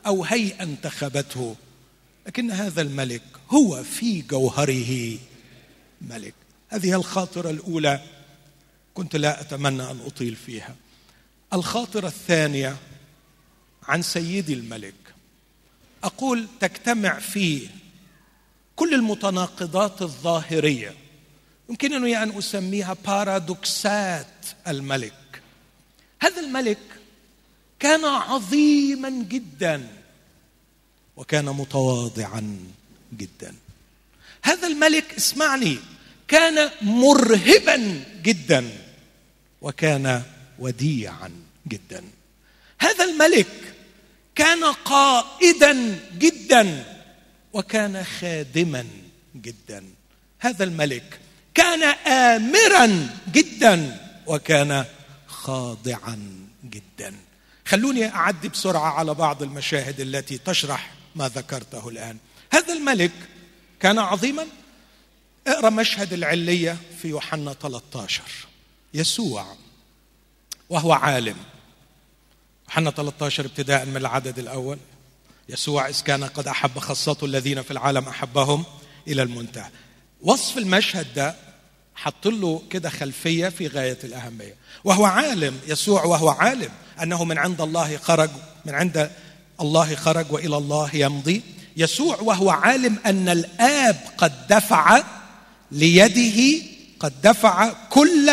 [0.06, 1.56] أو هيئه انتخبته.
[2.28, 5.18] لكن هذا الملك هو في جوهره
[6.02, 6.34] ملك.
[6.70, 8.02] هذه الخاطرة الأولى
[8.94, 10.76] كنت لا أتمنى أن أطيل فيها.
[11.54, 12.78] الخاطرة الثانية
[13.88, 14.94] عن سيدي الملك.
[16.04, 17.68] أقول تجتمع فيه
[18.76, 20.96] كل المتناقضات الظاهرية.
[21.70, 25.42] يمكنني ان أسميها بارادوكسات الملك.
[26.22, 26.78] هذا الملك
[27.80, 29.88] كان عظيما جدا
[31.18, 32.58] وكان متواضعا
[33.18, 33.56] جدا.
[34.44, 35.78] هذا الملك اسمعني
[36.28, 38.70] كان مرهبا جدا
[39.62, 40.24] وكان
[40.60, 41.32] وديعا
[41.68, 42.04] جدا.
[42.80, 43.76] هذا الملك
[44.38, 46.86] كان قائدا جدا
[47.54, 48.86] وكان خادما
[49.36, 49.84] جدا.
[50.40, 51.20] هذا الملك
[51.54, 54.86] كان آمرا جدا وكان
[55.28, 57.16] خاضعا جدا.
[57.66, 62.18] خلوني اعدي بسرعة على بعض المشاهد التي تشرح ما ذكرته الآن.
[62.52, 63.12] هذا الملك
[63.80, 64.46] كان عظيما.
[65.48, 68.22] اقرأ مشهد العلية في يوحنا 13
[68.94, 69.56] يسوع
[70.70, 71.38] وهو عالم.
[72.68, 74.78] يوحنا 13 ابتداء من العدد الأول.
[75.50, 78.64] يسوع إذ كان قد أحب خاصته الذين في العالم أحبهم
[79.08, 79.70] إلى المنتهى.
[80.22, 81.36] وصف المشهد ده
[81.96, 84.56] حط له كده خلفية في غاية الأهمية.
[84.84, 86.70] وهو عالم يسوع وهو عالم
[87.04, 88.30] أنه من عند الله خرج
[88.66, 89.12] من عند
[89.62, 91.42] الله خرج وإلى الله يمضي.
[91.78, 95.04] يسوع وهو عالم أن الآب قد دفع
[95.72, 96.66] ليده
[97.00, 98.32] قد دفع كل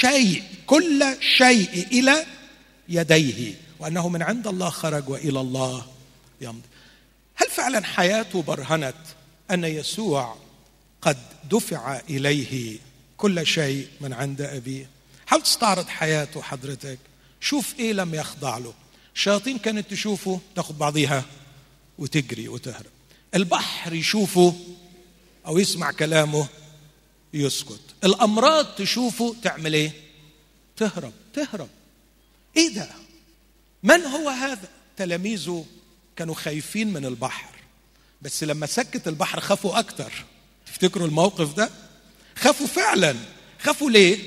[0.00, 1.04] شيء كل
[1.36, 2.26] شيء إلى
[2.88, 3.65] يديه.
[3.78, 5.86] وأنه من عند الله خرج وإلى الله
[6.40, 6.68] يمضي.
[7.34, 8.96] هل فعلا حياته برهنت
[9.50, 10.36] أن يسوع
[11.02, 11.18] قد
[11.50, 12.78] دفع إليه
[13.16, 14.90] كل شيء من عند أبيه؟
[15.26, 16.98] حاول تستعرض حياته حضرتك؟
[17.40, 18.74] شوف إيه لم يخضع له.
[19.14, 21.24] الشياطين كانت تشوفه تاخد بعضيها
[21.98, 22.90] وتجري وتهرب.
[23.34, 24.54] البحر يشوفه
[25.46, 26.48] أو يسمع كلامه
[27.34, 27.80] يسكت.
[28.04, 29.92] الأمراض تشوفه تعمل إيه؟
[30.76, 31.68] تهرب تهرب.
[32.56, 32.88] إيه ده؟
[33.82, 35.64] من هو هذا؟ تلاميذه
[36.16, 37.54] كانوا خايفين من البحر.
[38.22, 40.12] بس لما سكت البحر خافوا أكتر.
[40.66, 41.70] تفتكروا الموقف ده؟
[42.36, 43.16] خافوا فعلا.
[43.58, 44.18] خافوا ليه؟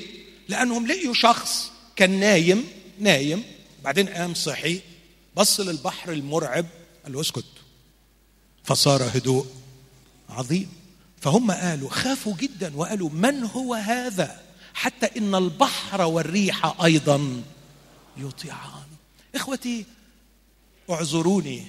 [0.48, 2.64] لأنهم لقيوا شخص كان نايم
[2.98, 3.44] نايم
[3.84, 4.80] بعدين قام صحي
[5.36, 6.66] بص للبحر المرعب
[7.04, 7.44] قال له اسكت.
[8.64, 9.46] فصار هدوء
[10.28, 10.72] عظيم.
[11.20, 14.40] فهم قالوا خافوا جدا وقالوا من هو هذا؟
[14.74, 17.42] حتى إن البحر والريح أيضا
[18.16, 18.89] يطيعان.
[19.34, 19.84] إخوتي
[20.90, 21.66] اعذروني.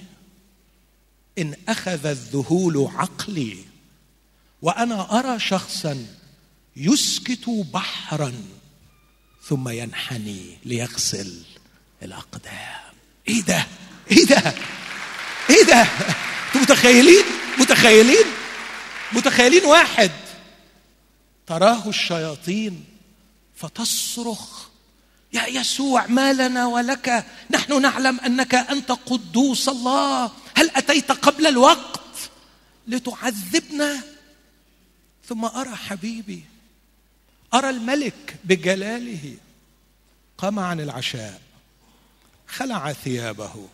[1.38, 3.58] إن أخذ الذهول عقلي
[4.62, 6.06] وأنا أرى شخصا
[6.76, 8.34] يسكت بحرا
[9.44, 11.42] ثم ينحني ليغسل
[12.02, 12.92] الأقدام.
[13.28, 13.66] إيه ده؟
[14.10, 14.54] إيه ده؟
[15.50, 15.82] إيه ده؟
[16.46, 17.24] أنتوا متخيلين؟
[17.58, 18.26] متخيلين؟
[19.12, 20.10] متخيلين واحد
[21.46, 22.84] تراه الشياطين
[23.56, 24.68] فتصرخ
[25.32, 27.26] يا يسوع ما لنا ولك.
[27.50, 30.30] نحن نعلم أنك أنت قدوس الله.
[30.56, 32.30] هل أتيت قبل الوقت
[32.88, 34.00] لتعذبنا؟
[35.28, 36.44] ثم أرى حبيبي
[37.54, 39.36] أرى الملك بجلاله.
[40.38, 41.40] قام عن العشاء
[42.48, 43.68] خلع ثيابه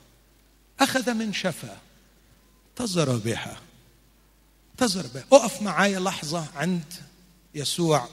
[0.81, 1.79] أخذ من شفا
[2.77, 3.57] تزر بها.
[4.77, 5.25] تزر بها.
[5.33, 6.94] أقف معايا لحظة عند
[7.55, 8.09] يسوع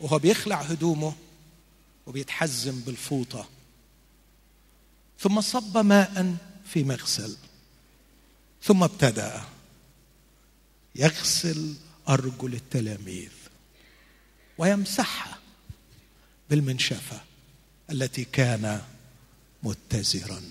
[0.00, 1.14] وهو بيخلع هدومه.
[2.06, 3.48] وبيتحزم بالفوطة.
[5.18, 7.36] ثم صب ماء في مغسل.
[8.62, 9.42] ثم ابتدأ
[10.94, 11.74] يغسل
[12.08, 13.30] أرجل التلاميذ
[14.58, 15.38] ويمسحها
[16.50, 17.20] بالمنشفة
[17.90, 18.82] التي كان
[19.62, 20.42] متزرا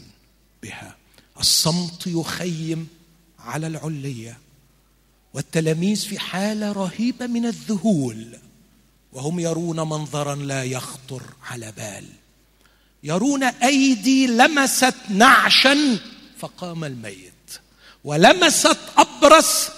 [0.64, 0.98] بها.
[1.40, 2.88] الصمت يخيم
[3.40, 4.40] على العلية
[5.34, 8.40] والتلاميذ في حالة رهيبة من الذهول.
[9.14, 12.06] وهم يرون منظرا لا يخطر على بال.
[13.04, 16.00] يرون أيدي لمست نعشا
[16.40, 17.60] فقام الميت
[18.04, 19.70] ولمست أبرص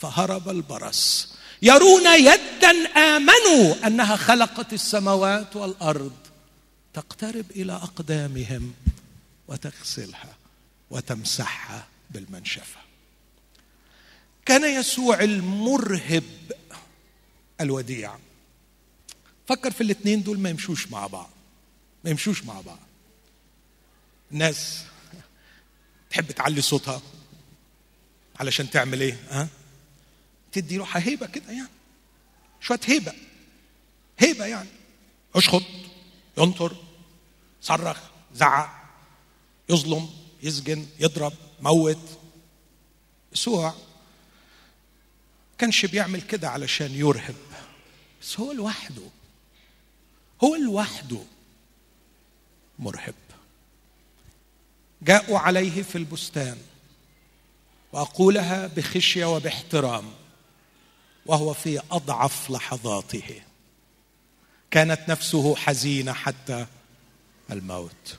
[0.00, 1.34] فهرب البرص.
[1.62, 6.12] يرون يدا آمنوا أنها خلقت السماوات والأرض
[6.94, 8.72] تقترب إلى أقدامهم
[9.48, 10.36] وتغسلها
[10.90, 12.80] وتمسحها بالمنشفة.
[14.46, 16.24] كان يسوع المرهب
[17.60, 18.14] الوديع.
[19.46, 21.30] فكر في الاثنين دول ما يمشوش مع بعض.
[22.04, 22.78] ما يمشوش مع بعض.
[24.32, 24.84] الناس
[26.10, 27.02] تحب تعلي صوتها
[28.40, 29.48] علشان تعمل إيه ها؟
[30.52, 31.68] تدي روحها هيبة كده يعني.
[32.60, 33.12] شوية هيبة.
[34.18, 34.68] هيبة يعني.
[35.34, 35.62] اشخط
[36.38, 36.76] ينطر
[37.62, 38.00] صرخ
[38.34, 38.84] زعق
[39.68, 40.10] يظلم
[40.42, 42.18] يسجن يضرب موت.
[43.32, 43.74] يسوع
[45.58, 47.36] كانش بيعمل كده علشان يرهب.
[48.22, 49.02] بس هو لوحده.
[50.44, 51.20] هو لوحده
[52.78, 53.14] مرهب.
[55.02, 56.58] جاءوا عليه في البستان
[57.92, 60.04] وأقولها بخشية وباحترام
[61.26, 63.40] وهو في أضعف لحظاته.
[64.70, 66.66] كانت نفسه حزينة حتى
[67.50, 68.18] الموت.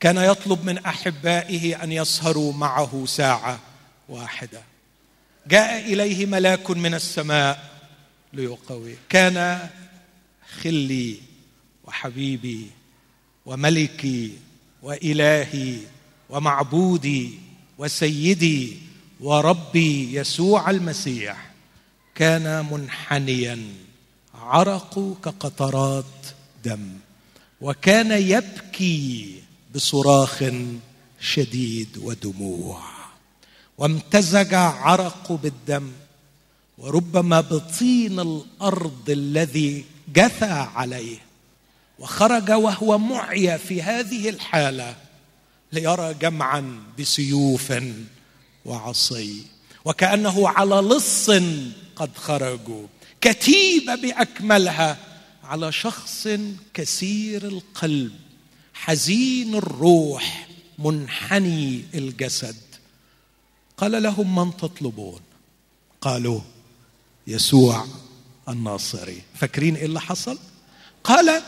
[0.00, 3.60] كان يطلب من أحبائه أن يسهروا معه ساعة
[4.08, 4.62] واحدة.
[5.46, 7.80] جاء إليه ملاك من السماء
[8.32, 8.96] ليقوي.
[9.08, 9.68] كان
[10.62, 11.20] خلي
[11.86, 12.66] وحبيبي
[13.46, 14.32] وملكي
[14.82, 15.76] وإلهي
[16.30, 17.38] ومعبودي
[17.78, 18.76] وسيدي
[19.20, 21.50] وربي يسوع المسيح
[22.14, 23.58] كان منحنيا
[24.34, 26.04] عرق كقطرات
[26.64, 26.88] دم
[27.60, 29.42] وكان يبكي
[29.74, 30.44] بصراخ
[31.20, 32.80] شديد ودموع
[33.78, 35.92] وامتزج عرق بالدم
[36.78, 41.25] وربما بطين الأرض الذي جثى عليه
[41.98, 44.96] وخرج وهو معيا في هذه الحالة
[45.72, 47.72] ليرى جمعا بسيوف
[48.64, 49.46] وعصي
[49.84, 51.30] وكأنه على لص
[51.96, 52.86] قد خرجوا
[53.20, 54.98] كتيبة بأكملها
[55.44, 56.28] على شخص
[56.74, 58.12] كثير القلب
[58.74, 62.56] حزين الروح منحني الجسد.
[63.76, 65.20] قال لهم من تطلبون؟
[66.00, 66.40] قالوا
[67.26, 67.86] يسوع
[68.48, 69.22] الناصري.
[69.34, 70.38] فاكرين إيه اللي حصل؟
[71.04, 71.42] قال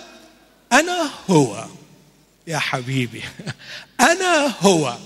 [0.72, 1.66] أنا هو.
[2.46, 3.22] يا حبيبي.
[4.10, 4.96] أنا هو.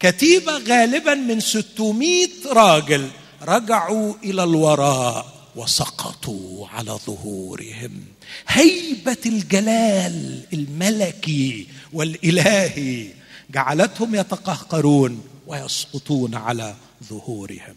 [0.00, 3.10] كتيبة غالبا من 600 راجل
[3.42, 8.04] رجعوا إلى الوراء وسقطوا على ظهورهم.
[8.48, 13.08] هيبة الجلال الملكي والإلهي
[13.50, 17.76] جعلتهم يتقهقرون ويسقطون على ظهورهم.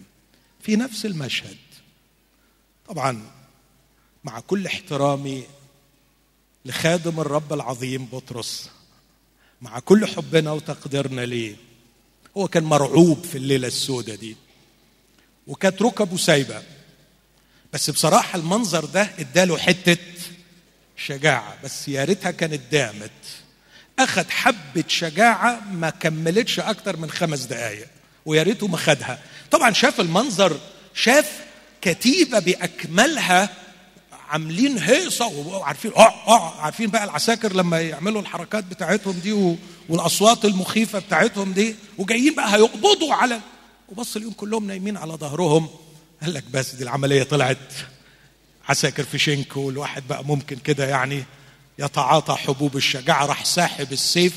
[0.62, 1.58] في نفس المشهد
[2.88, 3.22] طبعا
[4.24, 5.44] مع كل احترامي
[6.66, 8.70] لخادم الرب العظيم بطرس.
[9.62, 11.56] مع كل حبنا وتقديرنا ليه.
[12.38, 14.36] هو كان مرعوب في الليلة السوداء دي.
[15.48, 16.64] وكانت ركبه سايبة.
[17.74, 19.98] بس بصراحة المنظر ده اداله حتة
[20.98, 21.58] شجاعة.
[21.64, 23.12] بس يا ريتها كانت دامت.
[24.00, 27.88] أخذ حبة شجاعة ما كملتش أكتر من خمس دقائق
[28.26, 29.20] ويا ريته ما خدها.
[29.52, 30.60] طبعا شاف المنظر
[30.94, 31.46] شاف
[31.82, 33.50] كتيبة بأكملها
[34.32, 39.56] عاملين هيصة وعارفين آه آه عارفين بقى العساكر لما يعملوا الحركات بتاعتهم دي
[39.90, 43.40] والأصوات المخيفة بتاعتهم دي وجايين بقى هيقبضوا على
[43.90, 45.68] وبص اليوم كلهم نايمين على ظهرهم.
[46.22, 47.58] قال لك بس دي العملية طلعت.
[48.70, 51.24] عساكر في شنك والواحد بقى ممكن كده يعني
[51.80, 54.34] يتعاطى حبوب الشجاعة راح ساحب السيف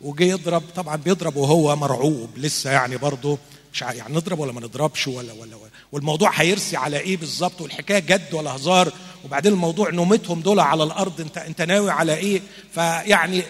[0.00, 0.62] وجي يضرب.
[0.76, 3.38] طبعا بيضرب وهو مرعوب لسه يعني برضه.
[3.76, 5.70] مش يعني نضرب ولا ما نضربش ولا ولا, ولا.
[5.92, 8.92] والموضوع هيرسي على إيه بالظبط؟ والحكاية جد ولا هزار؟
[9.24, 12.42] وبعدين الموضوع نومتهم دول على الأرض انت انت ناوي على إيه؟
[12.74, 13.42] فيعني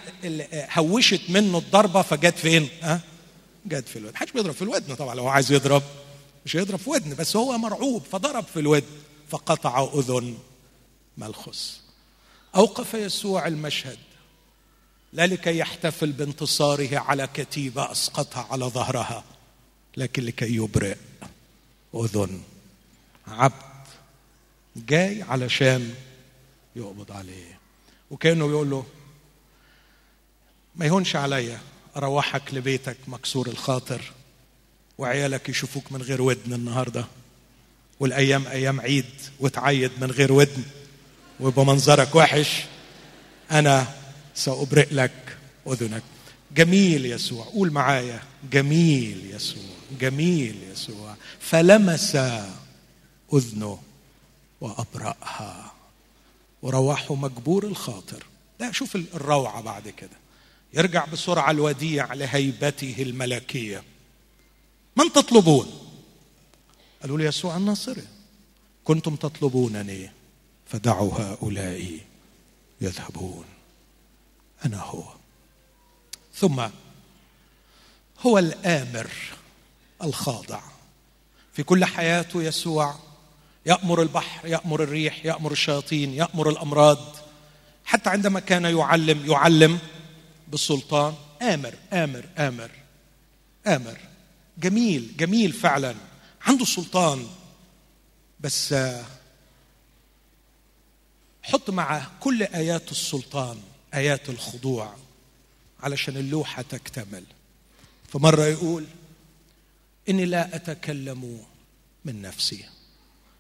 [0.73, 3.01] هوشت منه الضربة فجت فين؟ ها؟
[3.67, 4.15] جت في الودن.
[4.15, 5.83] محدش بيضرب في الودن طبعا لو عايز يضرب.
[6.47, 8.87] مش هيضرب في ودن بس هو مرعوب فضرب في الودن.
[9.31, 10.35] فقطع أذن
[11.19, 11.81] ملخص.
[12.57, 13.99] أوقف يسوع المشهد.
[15.13, 19.25] لا لكي يحتفل بانتصاره على كتيبة أسقطها على ظهرها.
[19.97, 20.97] لكن لكي يبرئ
[21.95, 22.41] أذن.
[23.27, 23.53] عبد
[24.77, 25.95] جاي علشان
[26.77, 27.59] يقبض عليه.
[28.11, 28.87] وكأنه بيقول له
[30.77, 31.61] ما يهونش عليا
[31.97, 34.13] أروحك لبيتك مكسور الخاطر
[34.99, 37.07] وعيالك يشوفوك من غير ودن النهارده
[38.01, 39.05] والأيام أيام عيد
[39.41, 40.63] وتعيد من غير ودن
[41.41, 42.65] ويبقى منظرك وحش
[43.51, 43.95] أنا
[44.35, 45.37] سأبرئ لك
[45.69, 46.03] أذنك.
[46.57, 48.23] جميل يسوع قول معايا
[48.53, 49.76] جميل يسوع.
[50.01, 51.15] جميل يسوع.
[51.41, 52.17] فلمس
[53.35, 53.83] أذنه
[54.61, 55.73] وأبرأها.
[56.63, 58.27] وروحه مجبور الخاطر.
[58.61, 60.17] لا شوف الروعة بعد كده.
[60.75, 63.83] يرجع بسرعة الوديع لهيبته الملكية.
[64.97, 65.89] من تطلبون؟
[67.03, 68.07] قالوا لي يسوع الناصري.
[68.85, 70.11] كنتم تطلبونني
[70.67, 72.01] فدعوا هؤلاء
[72.81, 73.45] يذهبون.
[74.65, 75.05] أنا هو.
[76.35, 76.67] ثم
[78.21, 79.11] هو الآمر
[80.03, 80.61] الخاضع.
[81.53, 82.95] في كل حياته يسوع
[83.67, 87.17] يأمر البحر يأمر الريح يأمر الشياطين يأمر الأمراض.
[87.85, 89.79] حتى عندما كان يعلم يعلم
[90.49, 91.15] بالسلطان.
[91.43, 92.71] آمر آمر آمر
[93.67, 93.99] آمر.
[94.59, 95.95] جميل جميل فعلا.
[96.43, 97.27] عنده سلطان.
[98.41, 98.75] بس
[101.43, 103.61] حط مع كل آيات السلطان
[103.95, 104.95] آيات الخضوع
[105.81, 107.25] علشان اللوحة تكتمل.
[108.09, 108.85] فمرة يقول
[110.09, 111.41] إني لا أتكلم
[112.05, 112.65] من نفسي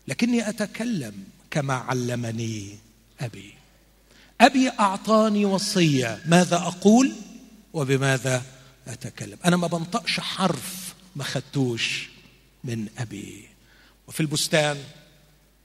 [0.09, 2.79] لكني أتكلم كما علمني
[3.21, 3.55] أبي.
[4.41, 7.12] أبي أعطاني وصية ماذا أقول
[7.73, 8.43] وبماذا
[8.89, 12.09] أتكلم؟ أنا ما بنطقش حرف ما خدتوش
[12.64, 13.49] من أبي.
[14.09, 14.77] وفي البستان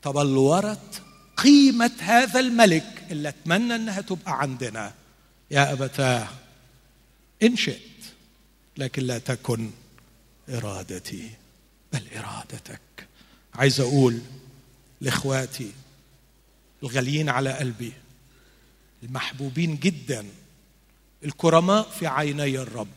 [0.01, 1.01] تبلورت
[1.37, 4.93] قيمة هذا الملك اللي أتمنى أنها تبقى عندنا.
[5.51, 6.27] يا أبتاه
[7.43, 7.79] إن شئت
[8.77, 9.69] لكن لا تكن
[10.51, 11.31] إرادتي.
[11.93, 12.81] بل إرادتك.
[13.53, 14.21] عايز أقول
[15.01, 15.71] لإخواتي
[16.83, 17.93] الغاليين على قلبي
[19.03, 20.25] المحبوبين جدا
[21.23, 22.87] الكرماء في عيني الرب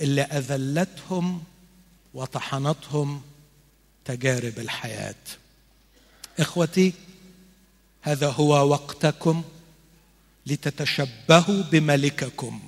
[0.00, 1.44] اللي أذلتهم
[2.14, 3.22] وطحنتهم
[4.04, 5.14] تجارب الحياة.
[6.38, 6.92] إخوتي
[8.02, 9.44] هذا هو وقتكم
[10.46, 12.60] لتتشبهوا بملككم.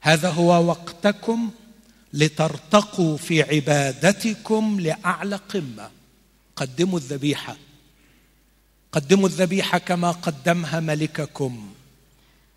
[0.00, 1.50] هذا هو وقتكم
[2.12, 5.90] لترتقوا في عبادتكم لأعلى قمة.
[6.56, 7.56] قدموا الذبيحة.
[8.92, 11.74] قدموا الذبيحة كما قدمها ملككم.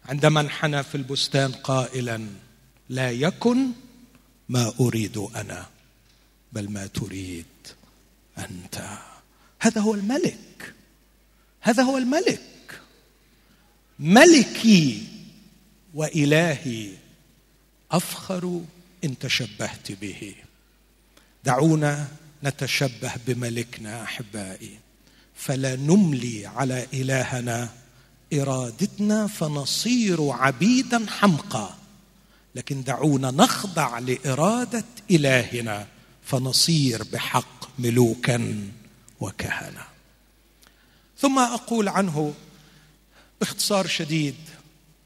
[0.05, 2.27] عندما انحنى في البستان قائلا
[2.89, 3.67] لا يكن
[4.49, 5.67] ما أريد أنا
[6.53, 7.45] بل ما تريد
[8.37, 8.97] أنت.
[9.59, 10.73] هذا هو الملك.
[11.61, 12.81] هذا هو الملك.
[13.99, 15.07] ملكي
[15.93, 16.91] وإلهي
[17.91, 18.61] أفخر
[19.03, 20.35] إن تشبهت به.
[21.43, 22.07] دعونا
[22.43, 24.79] نتشبه بملكنا أحبائي.
[25.35, 27.69] فلا نملي على إلهنا
[28.33, 31.69] إرادتنا فنصير عبيدا حمقى.
[32.55, 35.87] لكن دعونا نخضع لإرادة إلهنا
[36.23, 38.69] فنصير بحق ملوكا
[39.19, 39.83] وكهنه
[41.17, 42.33] ثم أقول عنه
[43.39, 44.35] باختصار شديد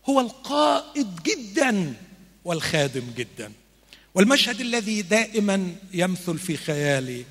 [0.09, 1.93] هو القائد جدا
[2.45, 3.51] والخادم جدا.
[4.16, 7.26] والمشهد الذي دائما يمثل في خيالي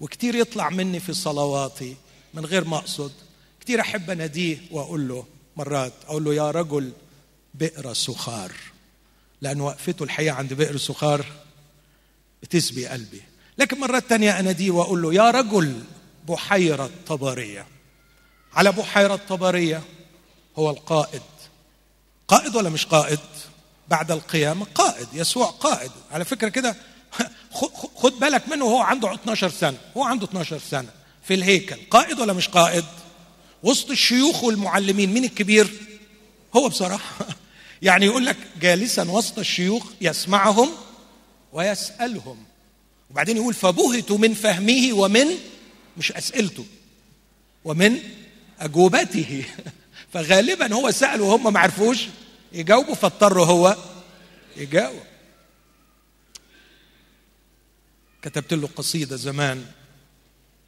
[0.00, 1.96] وكتير يطلع مني في صلواتي
[2.34, 3.12] من غير ما أقصد
[3.60, 5.26] كتير أحب اناديه وأقول له
[5.56, 6.92] مرات أقول له يا رجل
[7.54, 8.52] بئر سخار
[9.40, 11.26] لأن وقفته الحقيقة عند بئر سخار
[12.42, 13.22] بتسبي قلبي.
[13.58, 15.82] لكن مرات تانية اناديه وأقول له يا رجل
[16.28, 17.66] بحيرة طبرية.
[18.52, 19.82] على بحيرة طبرية
[20.58, 21.22] هو القائد.
[22.28, 23.18] قائد ولا مش قائد؟
[23.90, 25.90] بعد القيامة قائد يسوع قائد.
[26.12, 26.76] على فكرة كده
[27.96, 29.78] خد بالك منه وهو عنده 12 سنة.
[29.96, 30.88] هو عنده 12 سنة.
[31.22, 31.76] في الهيكل.
[31.90, 32.84] قائد ولا مش قائد؟
[33.62, 35.12] وسط الشيوخ والمعلمين.
[35.14, 35.70] مين الكبير؟
[36.56, 37.26] هو بصراحة.
[37.82, 40.68] يعني يقول لك جالسا وسط الشيوخ يسمعهم
[41.52, 42.44] ويسألهم.
[43.10, 45.26] وبعدين يقول فبهتوا من فهمه ومن
[45.96, 46.64] مش أسئلته.
[47.64, 47.98] ومن
[48.60, 49.44] أجوبته.
[50.12, 51.98] فغالبا هو سأل وهم ما عرفوش.
[52.52, 53.76] يجاوبوا فاضطر هو
[54.56, 55.02] يجاوب.
[58.22, 59.66] كتبت له قصيدة زمان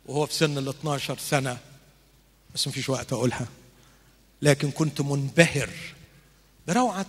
[0.07, 1.59] وهو في سن ال 12 سنة
[2.55, 3.49] بس مفيش وقت أقولها.
[4.43, 5.71] لكن كنت منبهر
[6.69, 7.07] بروعة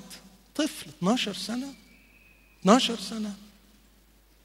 [0.55, 1.73] طفل 12 سنة
[2.61, 3.33] 12 سنة.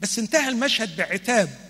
[0.01, 1.67] بس انتهى المشهد بعتاب.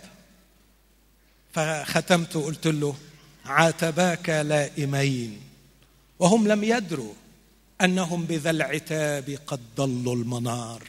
[1.53, 2.97] فختمت وقلت له
[3.45, 5.41] عاتباك لائمين
[6.19, 7.15] وهم لم يدروا
[7.81, 10.83] أنهم بذا العتاب قد ضلوا المنار.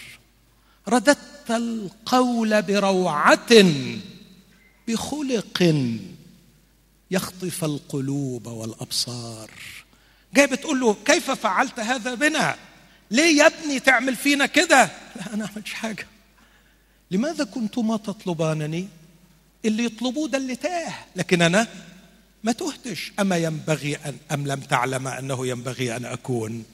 [0.87, 3.65] رددت القول بروعة
[4.87, 5.75] بخلق
[7.11, 9.51] يخطف القلوب والأبصار.
[10.33, 12.55] جاي بتقول له كيف فعلت هذا بنا؟
[13.11, 16.07] ليه يا ابني تعمل فينا كده؟ لا أنا عملتش حاجة.
[17.11, 18.87] لماذا كنتما تطلبانني؟
[19.65, 20.93] اللي يطلبوه ده اللي تاه.
[21.15, 21.67] لكن أنا
[22.43, 23.11] ما تهتش.
[23.19, 26.65] أما ينبغي ان أم لم تعلم أنه ينبغي أن أكون؟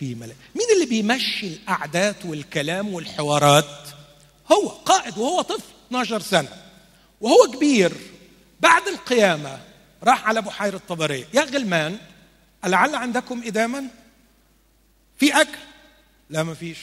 [0.00, 3.88] في ملك مين اللي بيمشي القعدات والكلام والحوارات؟
[4.52, 6.48] هو قائد وهو طفل 12 سنة
[7.20, 7.92] وهو كبير.
[8.60, 9.60] بعد القيامة
[10.02, 11.98] راح على بحيره طبريه يا غلمان
[12.64, 13.84] ألعل عندكم إداما؟
[15.18, 15.58] في أكل؟
[16.30, 16.78] لا ما فيش.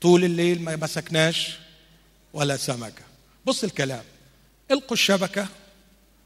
[0.00, 1.58] طول الليل ما مسكناش
[2.32, 3.02] ولا سمكة
[3.46, 4.04] بص الكلام.
[4.70, 5.48] إلقوا الشبكة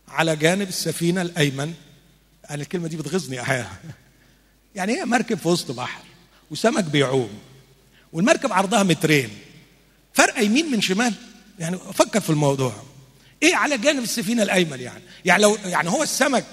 [0.09, 1.75] على جانب السفينة الأيمن.
[2.51, 3.77] أنا الكلمة دي بتغيظني أحيانا.
[4.75, 6.14] يعني هي مركب في وسط بحر؟
[6.51, 7.31] وسمك بيعوم
[8.13, 9.39] والمركب عرضها مترين.
[10.13, 11.15] فرق يمين من شمال؟
[11.59, 12.73] يعني فكر في الموضوع.
[13.43, 16.45] إيه على جانب السفينة الأيمن يعني؟ يعني لو يعني هو السمك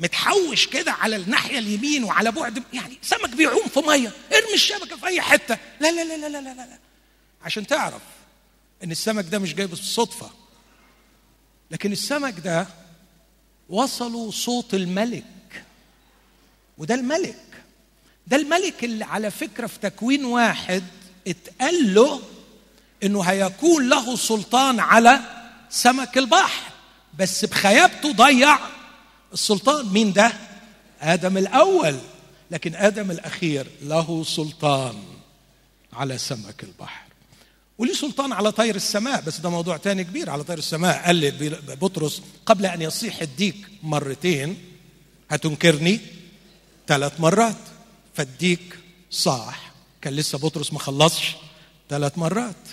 [0.00, 4.12] متحوش كده على الناحية اليمين وعلى بعد يعني سمك بيعوم في مية.
[4.32, 5.58] ارمي الشبكة في أي حتة.
[5.80, 6.78] لا لا لا لا لا لا, لا.
[7.42, 8.02] عشان تعرف
[8.84, 10.30] إن السمك ده مش جاي بالصدفه
[11.70, 12.66] لكن السمك ده
[13.68, 15.24] وصلوا صوت الملك.
[16.78, 17.47] وده الملك.
[18.28, 20.82] ده الملك اللي على فكرة في تكوين واحد
[21.28, 22.20] اتقال له
[23.02, 25.20] إنه هيكون له سلطان على
[25.70, 26.62] سمك البحر
[27.18, 28.58] بس بخيابته ضيع
[29.32, 29.86] السلطان.
[29.92, 30.32] مين ده؟
[31.00, 31.96] آدم الأول.
[32.50, 35.02] لكن آدم الأخير له سلطان
[35.92, 37.02] على سمك البحر.
[37.78, 40.30] وليه سلطان على طير السماء؟ بس ده موضوع تاني كبير.
[40.30, 41.32] على طير السماء قال
[41.80, 44.56] بطرس قبل أن يصيح الديك مرتين
[45.30, 46.00] هتنكرني
[46.86, 47.56] ثلاث مرات.
[48.18, 48.78] فالديك
[49.10, 49.72] صاح.
[50.02, 51.36] كان لسه بطرس ما خلصش
[51.88, 52.68] ثلاث مرات.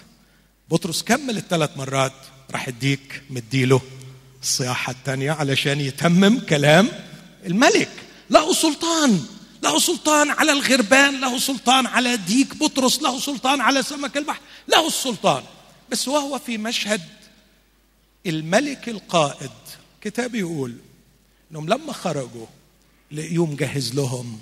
[0.69, 2.13] بطرس كمل الثلاث مرات
[2.51, 3.81] راح الديك مديله
[4.41, 6.89] الصياحة الثانية علشان يتمم كلام
[7.45, 7.89] الملك.
[8.29, 9.25] له سلطان
[9.63, 14.87] له سلطان على الغربان له سلطان على ديك بطرس له سلطان على سمك البحر له
[14.87, 15.43] السلطان.
[15.91, 17.01] بس وهو في مشهد
[18.25, 19.51] الملك القائد
[20.01, 20.75] كتاب يقول
[21.51, 22.45] إنهم لما خرجوا
[23.11, 24.39] لقيوم مجهز لهم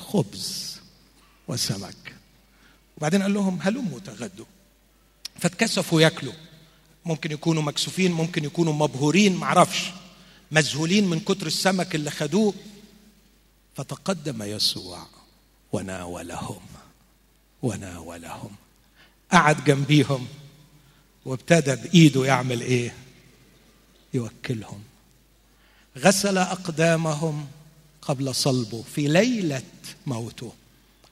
[0.00, 0.80] خبز
[1.48, 2.14] وسمك.
[2.96, 4.44] وبعدين قال لهم هلموا تغدوا.
[5.38, 6.32] فاتكسفوا ياكلوا.
[7.04, 9.90] ممكن يكونوا مكسوفين ممكن يكونوا مبهورين معرفش.
[10.50, 12.54] مذهولين من كتر السمك اللي خدوه.
[13.76, 15.06] فتقدم يسوع
[15.72, 16.60] وناولهم
[17.62, 18.50] وناولهم.
[19.32, 20.28] قعد جنبيهم
[21.24, 22.94] وابتدى بإيده يعمل إيه؟
[24.14, 24.82] يوكلهم.
[25.98, 27.46] غسل أقدامهم
[28.02, 29.62] قبل صلبه في ليلة
[30.06, 30.52] موته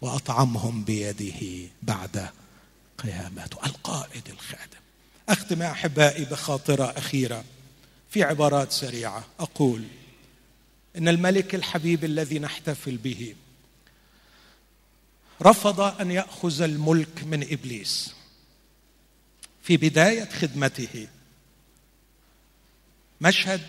[0.00, 2.30] وأطعمهم بيده بعد
[2.98, 3.66] قيامته.
[3.66, 4.78] القائد الخادم.
[5.28, 7.44] أختم أحبائي بخاطرة أخيرة
[8.10, 9.24] في عبارات سريعة.
[9.40, 9.84] أقول
[10.96, 13.34] إن الملك الحبيب الذي نحتفل به
[15.42, 18.14] رفض أن يأخذ الملك من إبليس
[19.62, 21.08] في بداية خدمته.
[23.20, 23.60] مشهد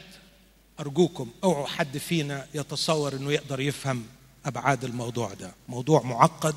[0.79, 4.05] أرجوكم أوعوا حد فينا يتصور إنه يقدر يفهم
[4.45, 5.51] أبعاد الموضوع ده.
[5.67, 6.55] موضوع معقد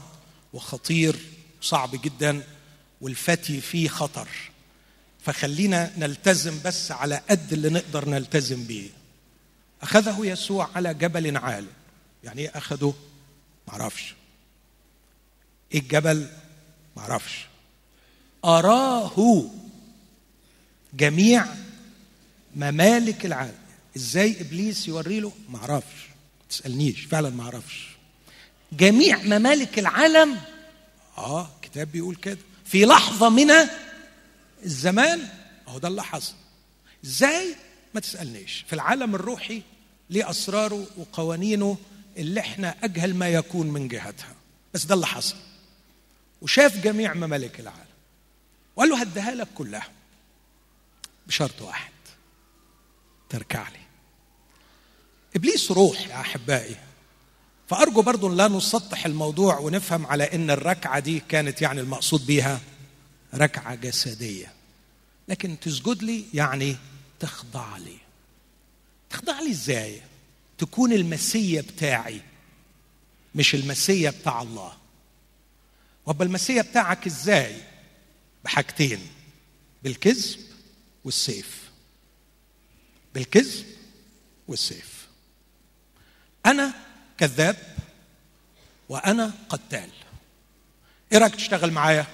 [0.52, 1.16] وخطير
[1.60, 2.42] صعب جدا
[3.00, 4.28] والفتي فيه خطر.
[5.20, 8.90] فخلينا نلتزم بس على قد اللي نقدر نلتزم بيه.
[9.82, 11.66] أخذه يسوع على جبل عال.
[12.24, 12.94] يعني إيه أخذه؟
[13.68, 14.14] معرفش.
[15.74, 16.28] إيه الجبل؟
[16.96, 17.46] معرفش.
[18.44, 19.44] أراه
[20.94, 21.46] جميع
[22.56, 23.61] ممالك العالم.
[23.96, 26.08] إزاي إبليس يوري له؟ معرفش
[26.48, 27.00] تسألنيش.
[27.04, 27.88] فعلا معرفش
[28.72, 30.40] جميع ممالك العالم.
[31.18, 32.38] آه كتاب بيقول كده.
[32.64, 33.50] في لحظة من
[34.64, 35.28] الزمان
[35.68, 36.34] أهو ده اللي حصل.
[37.04, 37.54] إزاي؟
[37.94, 38.64] ما تسألنيش.
[38.66, 39.62] في العالم الروحي
[40.10, 41.76] ليه اسراره وقوانينه
[42.16, 44.34] اللي إحنا أجهل ما يكون من جهتها.
[44.74, 45.36] بس ده اللي حصل.
[46.42, 47.92] وشاف جميع ممالك العالم.
[48.76, 49.88] وقال له هديها لك كلها.
[51.26, 51.91] بشرط واحد.
[53.32, 53.78] تركع لي.
[55.36, 56.76] إبليس روح يا أحبائي.
[57.68, 62.60] فأرجو برضو لا نسطح الموضوع ونفهم على أن الركعة دي كانت يعني المقصود بيها
[63.34, 64.52] ركعة جسدية.
[65.28, 66.76] لكن تسجد لي يعني
[67.20, 67.96] تخضع لي.
[69.10, 70.02] تخضع لي إزاي؟
[70.58, 72.20] تكون المسيا بتاعي
[73.34, 74.72] مش المسيا بتاع الله.
[76.06, 77.56] وابقى المسيا بتاعك إزاي؟
[78.44, 79.00] بحاجتين
[79.82, 80.40] بالكذب
[81.04, 81.61] والسيف.
[83.14, 83.66] بالكذب
[84.48, 85.06] والسيف.
[86.46, 86.72] أنا
[87.18, 87.56] كذاب
[88.88, 89.90] وأنا قتال.
[91.12, 92.06] إيه رأيك تشتغل معايا؟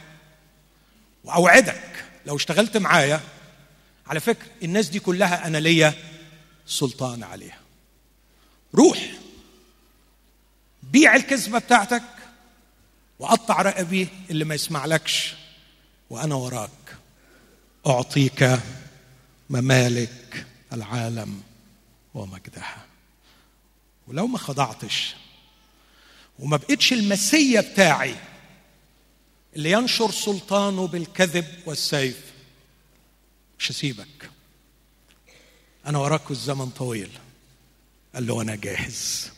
[1.24, 3.20] وأوعدك لو اشتغلت معايا
[4.06, 5.94] على فكرة الناس دي كلها أنا ليا
[6.66, 7.60] سلطان عليها.
[8.74, 9.12] روح
[10.82, 12.02] بيع الكذبة بتاعتك
[13.18, 15.34] وقطع رقبي اللي ما يسمعلكش
[16.10, 16.70] وأنا وراك.
[17.86, 18.60] أعطيك
[19.50, 20.17] ممالك
[20.72, 21.42] العالم
[22.14, 22.86] ومجدها.
[24.06, 25.14] ولو ما خضعتش
[26.38, 28.16] وما بقتش المسيا بتاعي
[29.56, 32.20] اللي ينشر سلطانه بالكذب والسيف
[33.58, 34.30] مش هسيبك.
[35.86, 37.10] أنا وراك الزمن طويل.
[38.14, 39.30] قال له أنا جاهز.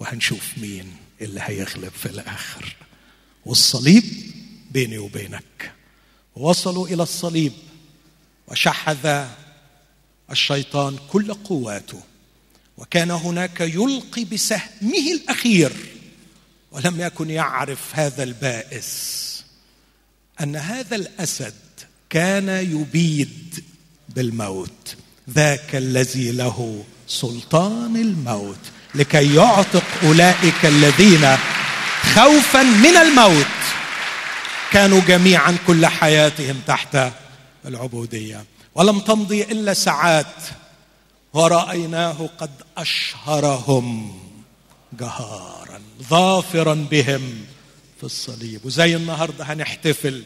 [0.00, 2.76] وهنشوف مين اللي هيغلب في الآخر.
[3.46, 4.04] والصليب
[4.70, 5.72] بيني وبينك.
[6.36, 7.52] وصلوا إلى الصليب.
[8.48, 9.28] وشحذ
[10.32, 12.00] الشيطان كل قواته.
[12.76, 15.72] وكان هناك يلقي بسهمه الأخير
[16.72, 19.22] ولم يكن يعرف هذا البائس
[20.40, 21.54] أن هذا الأسد
[22.10, 23.64] كان يبيد
[24.08, 24.96] بالموت.
[25.30, 28.58] ذاك الذي له سلطان الموت
[28.94, 31.36] لكي يعتق أولئك الذين
[32.14, 33.46] خوفا من الموت.
[34.72, 36.98] كانوا جميعا كل حياتهم تحت
[37.66, 38.44] العبودية.
[38.74, 40.34] ولم تمضي إلا ساعات.
[41.32, 44.18] ورأيناه قد أشهرهم
[45.00, 47.44] جهارا ظافرا بهم
[47.98, 48.66] في الصليب.
[48.66, 50.22] وزي النهارده هنحتفل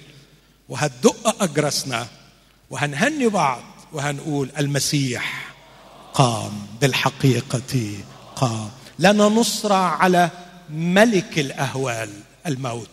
[0.68, 2.06] وهتدق أجرسنا
[2.70, 5.54] وهنهني بعض وهنقول المسيح
[6.14, 7.92] قام بالحقيقة
[8.36, 8.70] قام.
[8.98, 10.30] لنا نصرة على
[10.70, 12.10] ملك الأهوال
[12.46, 12.90] الموت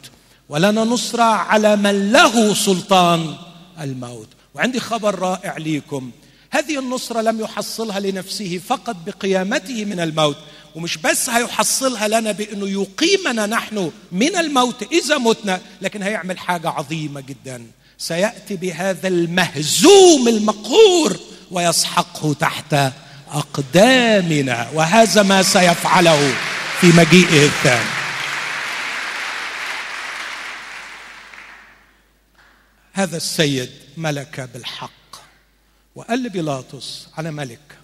[0.49, 3.35] ولنا نصرة على من له سلطان
[3.79, 4.27] الموت.
[4.55, 6.11] وعندي خبر رائع ليكم.
[6.51, 10.37] هذه النصرة لم يحصلها لنفسه فقط بقيامته من الموت
[10.75, 17.21] ومش بس هيحصلها لنا بأنه يقيمنا نحن من الموت إذا متنا لكن هيعمل حاجة عظيمة
[17.21, 17.65] جدا.
[17.97, 21.19] سيأتي بهذا المهزوم المقهور
[21.51, 22.75] ويسحقه تحت
[23.31, 26.33] أقدامنا وهذا ما سيفعله
[26.81, 27.89] في مجيئه الثاني.
[32.93, 34.91] هذا السيد ملك بالحق.
[35.95, 37.77] وقال لبيلاطس على ملك.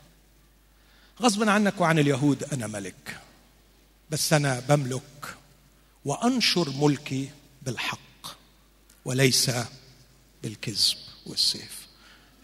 [1.21, 3.19] غصبا عنك وعن اليهود أنا ملك.
[4.09, 5.35] بس أنا بملك
[6.05, 7.29] وأنشر ملكي
[7.61, 8.37] بالحق
[9.05, 9.51] وليس
[10.43, 11.87] بالكذب والسيف.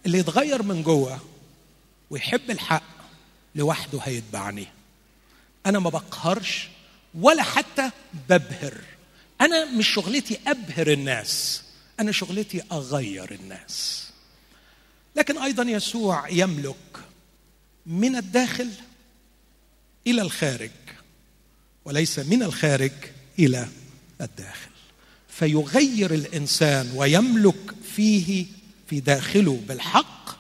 [0.06, 1.20] اللي يتغير من جوه
[2.10, 2.84] ويحب الحق
[3.56, 4.68] لوحده هيتبعني.
[5.66, 6.70] أنا ما بقهرش
[7.16, 7.92] ولا حتى
[8.30, 8.82] ببهر.
[9.42, 11.64] أنا مش شغلتي أبهر الناس.
[12.00, 14.06] أنا شغلتي أغير الناس.
[15.16, 17.00] لكن أيضا يسوع يملك
[17.86, 18.70] من الداخل
[20.08, 20.72] إلى الخارج
[21.86, 22.92] وليس من الخارج
[23.40, 23.70] إلى
[24.22, 24.72] الداخل.
[25.30, 28.46] فيغير الإنسان ويملك فيه
[28.90, 30.38] في داخله بالحق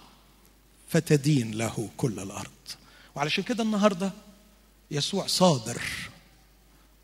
[0.90, 2.52] فتدين له كل الأرض.
[3.16, 4.12] وعلشان كده النهارده
[4.92, 5.82] يسوع صابر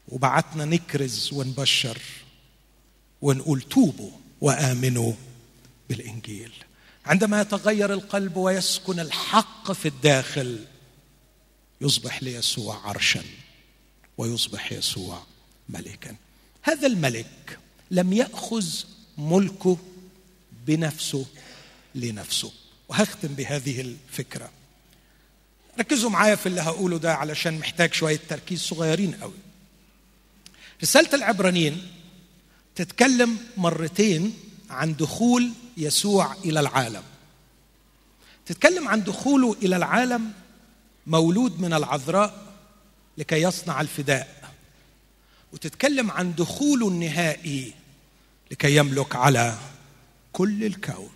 [0.07, 2.01] وبعتنا نكرز ونبشر
[3.21, 4.20] ونقول توبوا.
[4.41, 5.13] وآمنوا
[5.89, 6.51] بالإنجيل.
[7.05, 10.65] عندما يتغير القلب ويسكن الحق في الداخل
[11.81, 13.23] يصبح ليسوع عرشا
[14.17, 15.23] ويصبح يسوع
[15.69, 16.15] ملكا.
[16.61, 17.59] هذا الملك
[17.91, 18.65] لم يأخذ
[19.17, 19.77] ملكه
[20.67, 21.25] بنفسه
[21.95, 22.51] لنفسه.
[22.89, 24.49] وهختم بهذه الفكرة.
[25.79, 29.33] ركزوا معايا في اللي هقوله ده علشان محتاج شوية تركيز صغيرين قوي.
[30.83, 31.87] رسالة العبرانيين
[32.75, 34.33] تتكلم مرتين
[34.69, 37.03] عن دخول يسوع إلى العالم.
[38.45, 40.33] تتكلم عن دخوله إلى العالم
[41.07, 42.53] مولود من العذراء
[43.17, 44.51] لكي يصنع الفداء.
[45.53, 47.73] وتتكلم عن دخوله النهائي
[48.51, 49.57] لكي يملك على
[50.33, 51.11] كل الكون.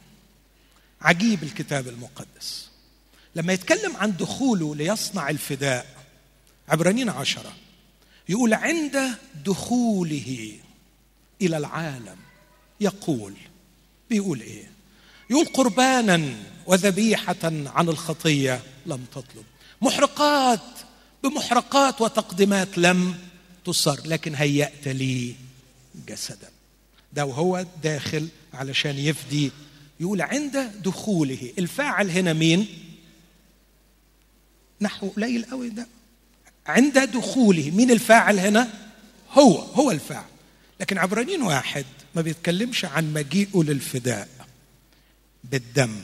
[1.02, 2.70] عجيب الكتاب المقدس.
[3.36, 5.96] لما يتكلم عن دخوله ليصنع الفداء
[6.70, 7.54] عبرانيين عشرة
[8.30, 8.98] يقول عند
[9.46, 10.60] دخوله
[11.42, 12.18] إلى العالم.
[12.82, 13.34] يقول
[14.10, 14.70] بيقول إيه؟
[15.30, 19.46] يقول قربانا وذبيحة عن الخطية لم تطلب.
[19.82, 20.60] محرقات
[21.24, 23.16] بمحرقات وتقديمات لم
[23.66, 25.36] تصر لكن هيأت لي
[26.08, 26.50] جسدا.
[27.14, 29.52] ده وهو داخل علشان يفدي.
[30.00, 32.68] يقول عند دخوله الفاعل هنا مين؟
[34.82, 35.88] نحو قليل قوي ده.
[36.68, 38.70] عند دخوله مين الفاعل هنا؟
[39.32, 40.35] هو هو الفاعل.
[40.80, 44.28] لكن عبرانيين واحد ما بيتكلمش عن مجيئه للفداء
[45.44, 45.96] بالدم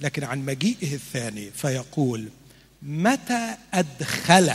[0.00, 2.28] لكن عن مجيئه الثاني فيقول
[2.82, 4.52] متى أدخل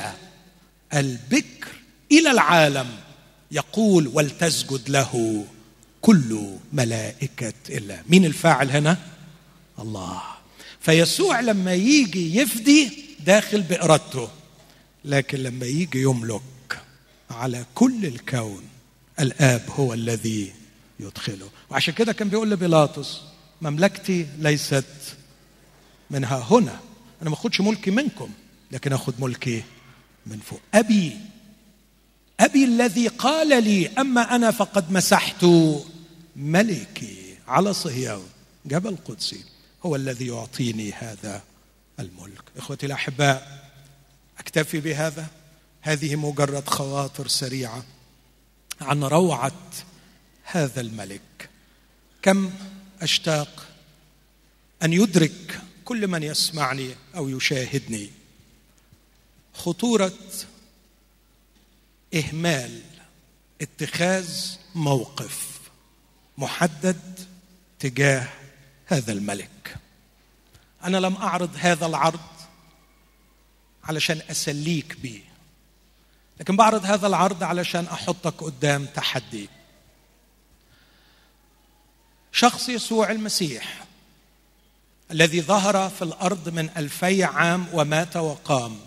[0.94, 1.68] البكر
[2.12, 2.90] إلى العالم؟
[3.52, 5.46] يقول ولتسجد له
[6.02, 8.04] كل ملائكة الله.
[8.10, 8.98] مين الفاعل هنا؟
[9.80, 10.22] الله.
[10.80, 12.92] فيسوع لما يجي يفدي
[13.26, 14.30] داخل بإرادته
[15.06, 16.42] لكن لما يجي يملك
[17.32, 18.64] على كل الكون
[19.22, 20.54] الآب هو الذي
[21.00, 21.50] يدخله.
[21.70, 23.22] وعشان كده كان بيقول لبيلاطس
[23.62, 24.86] مملكتي ليست
[26.10, 26.80] منها هنا.
[27.22, 28.30] أنا ما أخدش ملكي منكم
[28.72, 29.64] لكن آخذ ملكي
[30.26, 30.60] من فوق.
[30.74, 31.18] أبي
[32.40, 35.46] أبي الذي قال لي أما أنا فقد مسحت
[36.36, 38.26] ملكي على صهيون
[38.66, 39.44] جبل قدسي
[39.86, 41.42] هو الذي يعطيني هذا
[42.00, 42.44] الملك.
[42.58, 43.70] إخوتي الأحباء
[44.40, 45.28] أكتفي بهذا.
[45.82, 47.84] هذه مجرد خواطر سريعة.
[48.82, 49.52] عن روعة
[50.44, 51.50] هذا الملك.
[52.22, 52.52] كم
[53.02, 53.68] أشتاق
[54.84, 58.10] أن يدرك كل من يسمعني أو يشاهدني.
[59.54, 60.18] خطورة
[62.14, 62.82] إهمال
[63.62, 65.60] اتخاذ موقف
[66.38, 67.20] محدد
[67.80, 68.28] تجاه
[68.86, 69.78] هذا الملك.
[70.84, 72.20] أنا لم أعرض هذا العرض
[73.84, 75.31] علشان أسليك بيه.
[76.42, 79.50] لكن بعرض هذا العرض علشان أحطك قدام تحدي.
[82.32, 83.86] شخص يسوع المسيح
[85.12, 88.80] الذي ظهر في الأرض من ألفي عام ومات وقام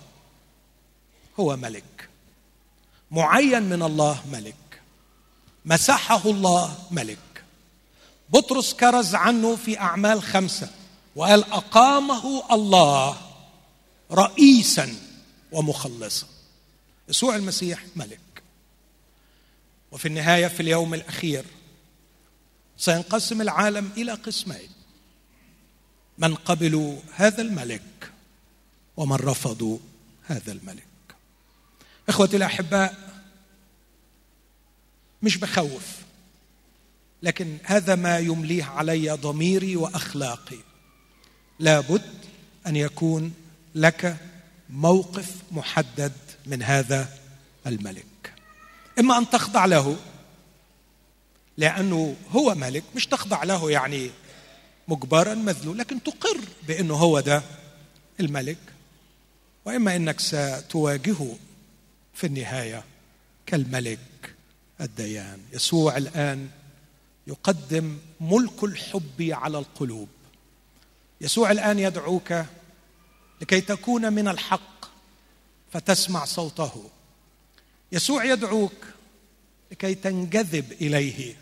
[1.41, 2.09] هو ملك.
[3.11, 4.81] معين من الله ملك.
[5.65, 7.45] مسحه الله ملك.
[8.31, 10.71] بطرس كرز عنه في أعمال خمسة
[11.17, 13.17] وقال أقامه الله
[14.13, 14.97] رئيسا
[15.53, 16.34] ومخلصا.
[17.09, 18.21] يسوع المسيح ملك.
[19.93, 21.45] وفي النهاية في اليوم الأخير
[22.77, 24.69] سينقسم العالم إلى قسمين
[26.19, 28.13] من قبلوا هذا الملك
[28.97, 29.79] ومن رفضوا
[30.27, 30.87] هذا الملك.
[32.09, 33.15] إخوتي الأحباء
[35.23, 35.87] مش بخوف
[37.23, 40.59] لكن هذا ما يمليه علي ضميري وأخلاقي.
[41.59, 42.25] لابد
[42.67, 43.35] أن يكون
[43.75, 44.17] لك
[44.71, 46.13] موقف محدد
[46.47, 47.09] من هذا
[47.67, 48.33] الملك.
[48.99, 49.97] إما أن تخضع له
[51.57, 54.11] لأنه هو ملك مش تخضع له يعني
[54.89, 57.43] مجبرا مذلول لكن تقر بأنه هو ده
[58.21, 58.59] الملك.
[59.65, 61.37] وإما أنك ستواجهه
[62.15, 62.85] في النهاية
[63.47, 64.35] كالملك
[64.81, 65.41] الديان.
[65.53, 66.49] يسوع الآن
[67.27, 70.09] يقدم ملك الحب على القلوب.
[71.21, 72.45] يسوع الآن يدعوك
[73.41, 74.74] لكي تكون من الحق
[75.75, 76.91] فتسمع صوته.
[77.93, 78.73] يسوع يدعوك
[79.73, 81.37] لكي تنجذب إليه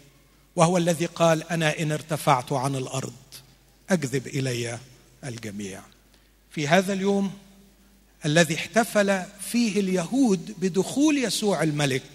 [0.56, 3.12] وهو الذي قال أنا إن ارتفعت عن الأرض
[3.90, 4.78] أجذب إلي
[5.24, 5.82] الجميع.
[6.50, 7.32] في هذا اليوم
[8.24, 12.10] الذي احتفل فيه اليهود بدخول يسوع الملك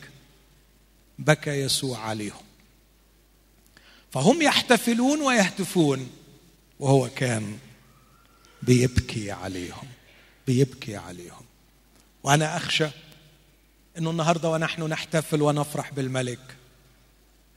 [1.20, 2.46] بكى يسوع عليهم.
[4.12, 6.10] فهم يحتفلون ويهتفون
[6.80, 7.58] وهو كان
[8.64, 9.88] بيبكي عليهم
[10.48, 11.37] بيبكي عليهم.
[12.24, 12.88] وأنا أخشى
[13.98, 16.40] إنه النهارده ونحن نحتفل ونفرح بالملك.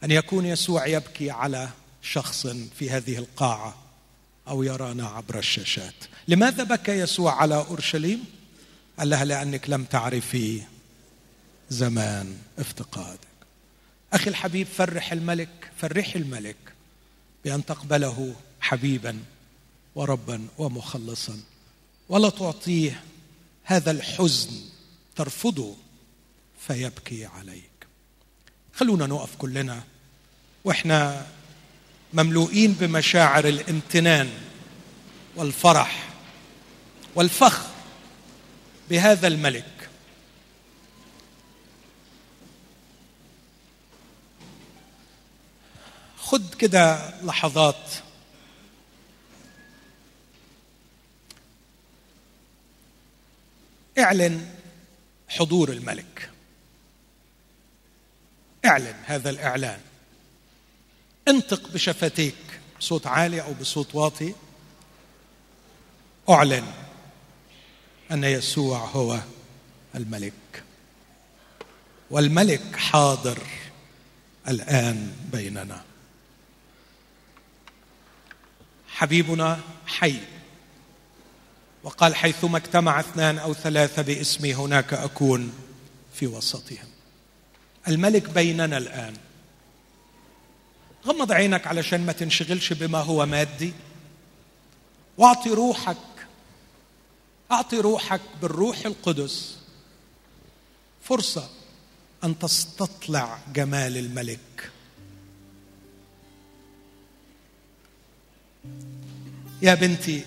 [0.05, 1.69] أن يكون يسوع يبكي على
[2.03, 3.75] شخص في هذه القاعة
[4.49, 5.95] أو يرانا عبر الشاشات.
[6.29, 8.25] لماذا بكى يسوع على أورشليم؟
[8.99, 10.63] قال لها لأنك لم تعرفي
[11.71, 13.19] زمان افتقادك.
[14.13, 16.57] أخي الحبيب فرح الملك فرحي الملك
[17.45, 19.19] بأن تقبله حبيبا
[19.95, 21.41] وربا ومخلصا.
[22.09, 23.03] ولا تعطيه
[23.71, 24.51] هذا الحزن
[25.17, 25.77] ترفضه
[26.67, 27.87] فيبكي عليك.
[28.75, 29.83] خلونا نقف كلنا.
[30.65, 31.27] وإحنا
[32.13, 34.31] مملوئين بمشاعر الامتنان
[35.37, 36.09] والفرح
[37.15, 37.71] والفخر
[38.91, 39.89] بهذا الملك.
[46.19, 47.91] خد كده لحظات
[53.99, 54.55] اعلن
[55.29, 56.31] حضور الملك.
[58.65, 59.81] اعلن هذا الإعلان.
[61.29, 64.35] انطق بشفتيك بصوت عالي أو بصوت واطي.
[66.31, 66.73] أعلن
[68.11, 69.21] أن يسوع هو
[69.95, 70.63] الملك.
[72.11, 73.39] والملك حاضر
[74.49, 75.85] الآن بيننا.
[78.89, 80.21] حبيبنا حي.
[81.85, 85.53] وقال حيثما اجتمع اثنان أو ثلاثة باسمي هناك أكون
[86.15, 86.89] في وسطهم.
[87.89, 89.17] الملك بيننا الآن.
[91.07, 93.73] غمض عينك علشان ما تنشغلش بما هو مادي.
[95.19, 95.97] واعطي روحك.
[97.53, 99.59] أعطي روحك بالروح القدس.
[101.03, 101.49] فرصة
[102.25, 104.71] أن تستطلع جمال الملك.
[109.63, 110.25] يا بنتي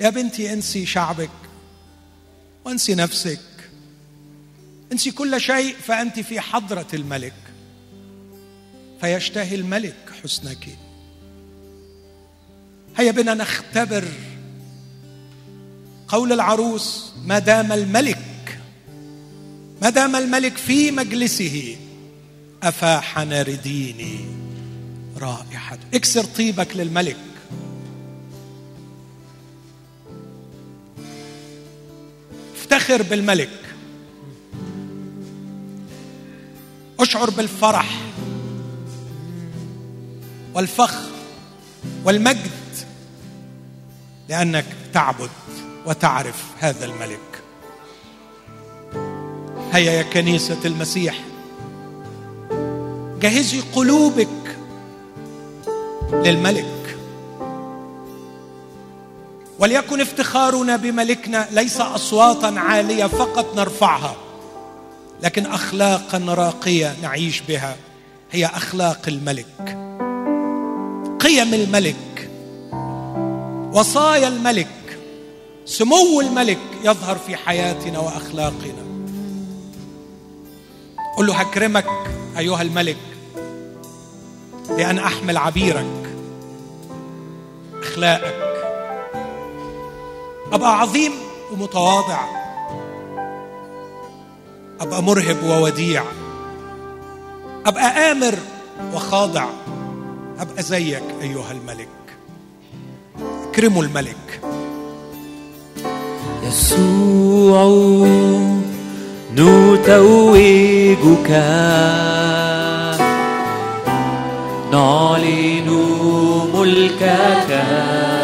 [0.00, 1.30] يا بنتي انسي شعبك
[2.64, 3.40] وانسي نفسك.
[4.92, 7.34] انسي كل شيء فأنت في حضرة الملك.
[9.00, 10.68] فيشتهي الملك حسنك.
[12.96, 14.04] هيا بنا نختبر
[16.08, 18.58] قول العروس ما دام الملك
[19.82, 21.76] ما دام الملك في مجلسه
[22.62, 24.24] أفاح نارديني
[25.16, 25.78] رائحة.
[25.94, 27.27] اكسر طيبك للملك.
[32.72, 33.48] افتخر بالملك.
[37.00, 38.00] أشعر بالفرح
[40.54, 41.08] والفخر
[42.04, 42.50] والمجد
[44.28, 44.64] لأنك
[44.94, 45.30] تعبد
[45.86, 47.42] وتعرف هذا الملك.
[49.72, 51.20] هيا يا كنيسة المسيح
[53.20, 54.56] جهزي قلوبك
[56.12, 56.77] للملك.
[59.58, 64.16] وليكن افتخارنا بملكنا ليس أصواتا عالية فقط نرفعها
[65.22, 67.76] لكن اخلاقا راقية نعيش بها
[68.32, 69.78] هي أخلاق الملك.
[71.20, 72.30] قيم الملك
[73.72, 74.98] وصايا الملك
[75.66, 78.88] سمو الملك يظهر في حياتنا وأخلاقنا.
[81.16, 81.86] قل له هكرمك
[82.38, 82.96] أيها الملك
[84.68, 86.14] بأن أحمل عبيرك
[87.82, 88.47] أخلاقك.
[90.52, 91.12] أبقى عظيم
[91.52, 92.20] ومتواضع.
[94.80, 96.04] أبقى مرهب ووديع.
[97.66, 98.34] أبقى آمر
[98.94, 99.46] وخاضع.
[100.38, 101.88] أبقى زيك أيها الملك.
[103.50, 104.40] اكرموا الملك.
[106.42, 107.64] يسوع
[109.34, 111.30] نتوجك.
[114.72, 115.68] نعلن
[116.54, 118.17] ملكك.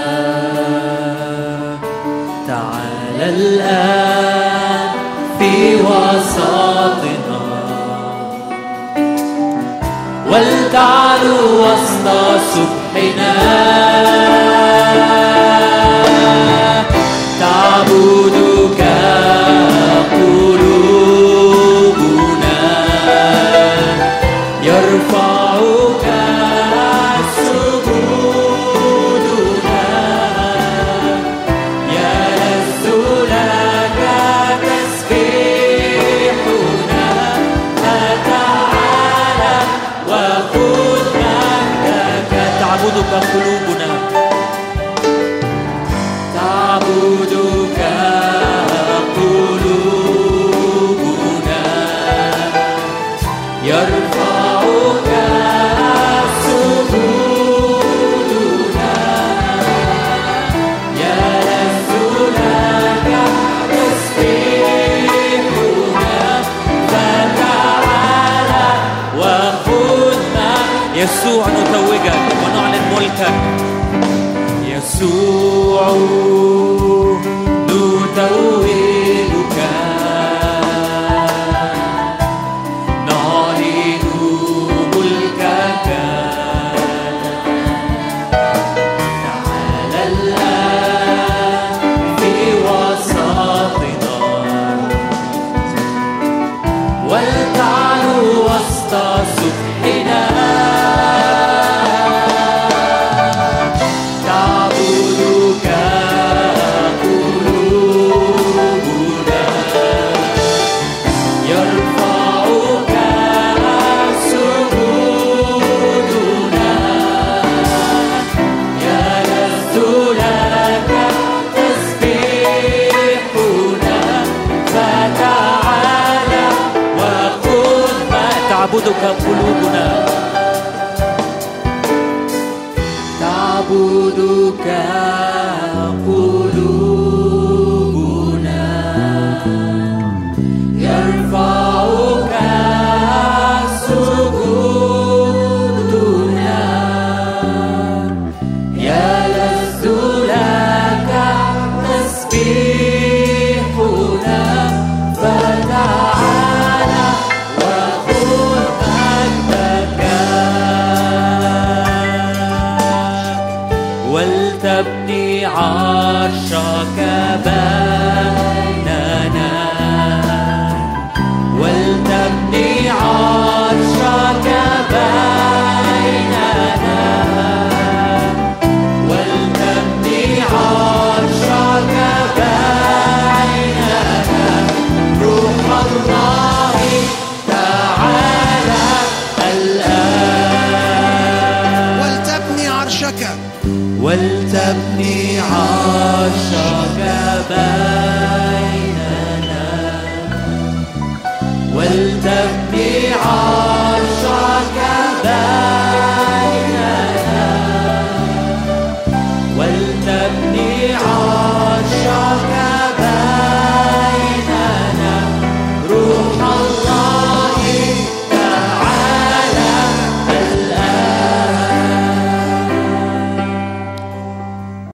[3.29, 4.89] الآن
[5.39, 7.41] في وسطنا.
[10.31, 12.07] ولتعلو وسط
[12.55, 14.44] سبحنا.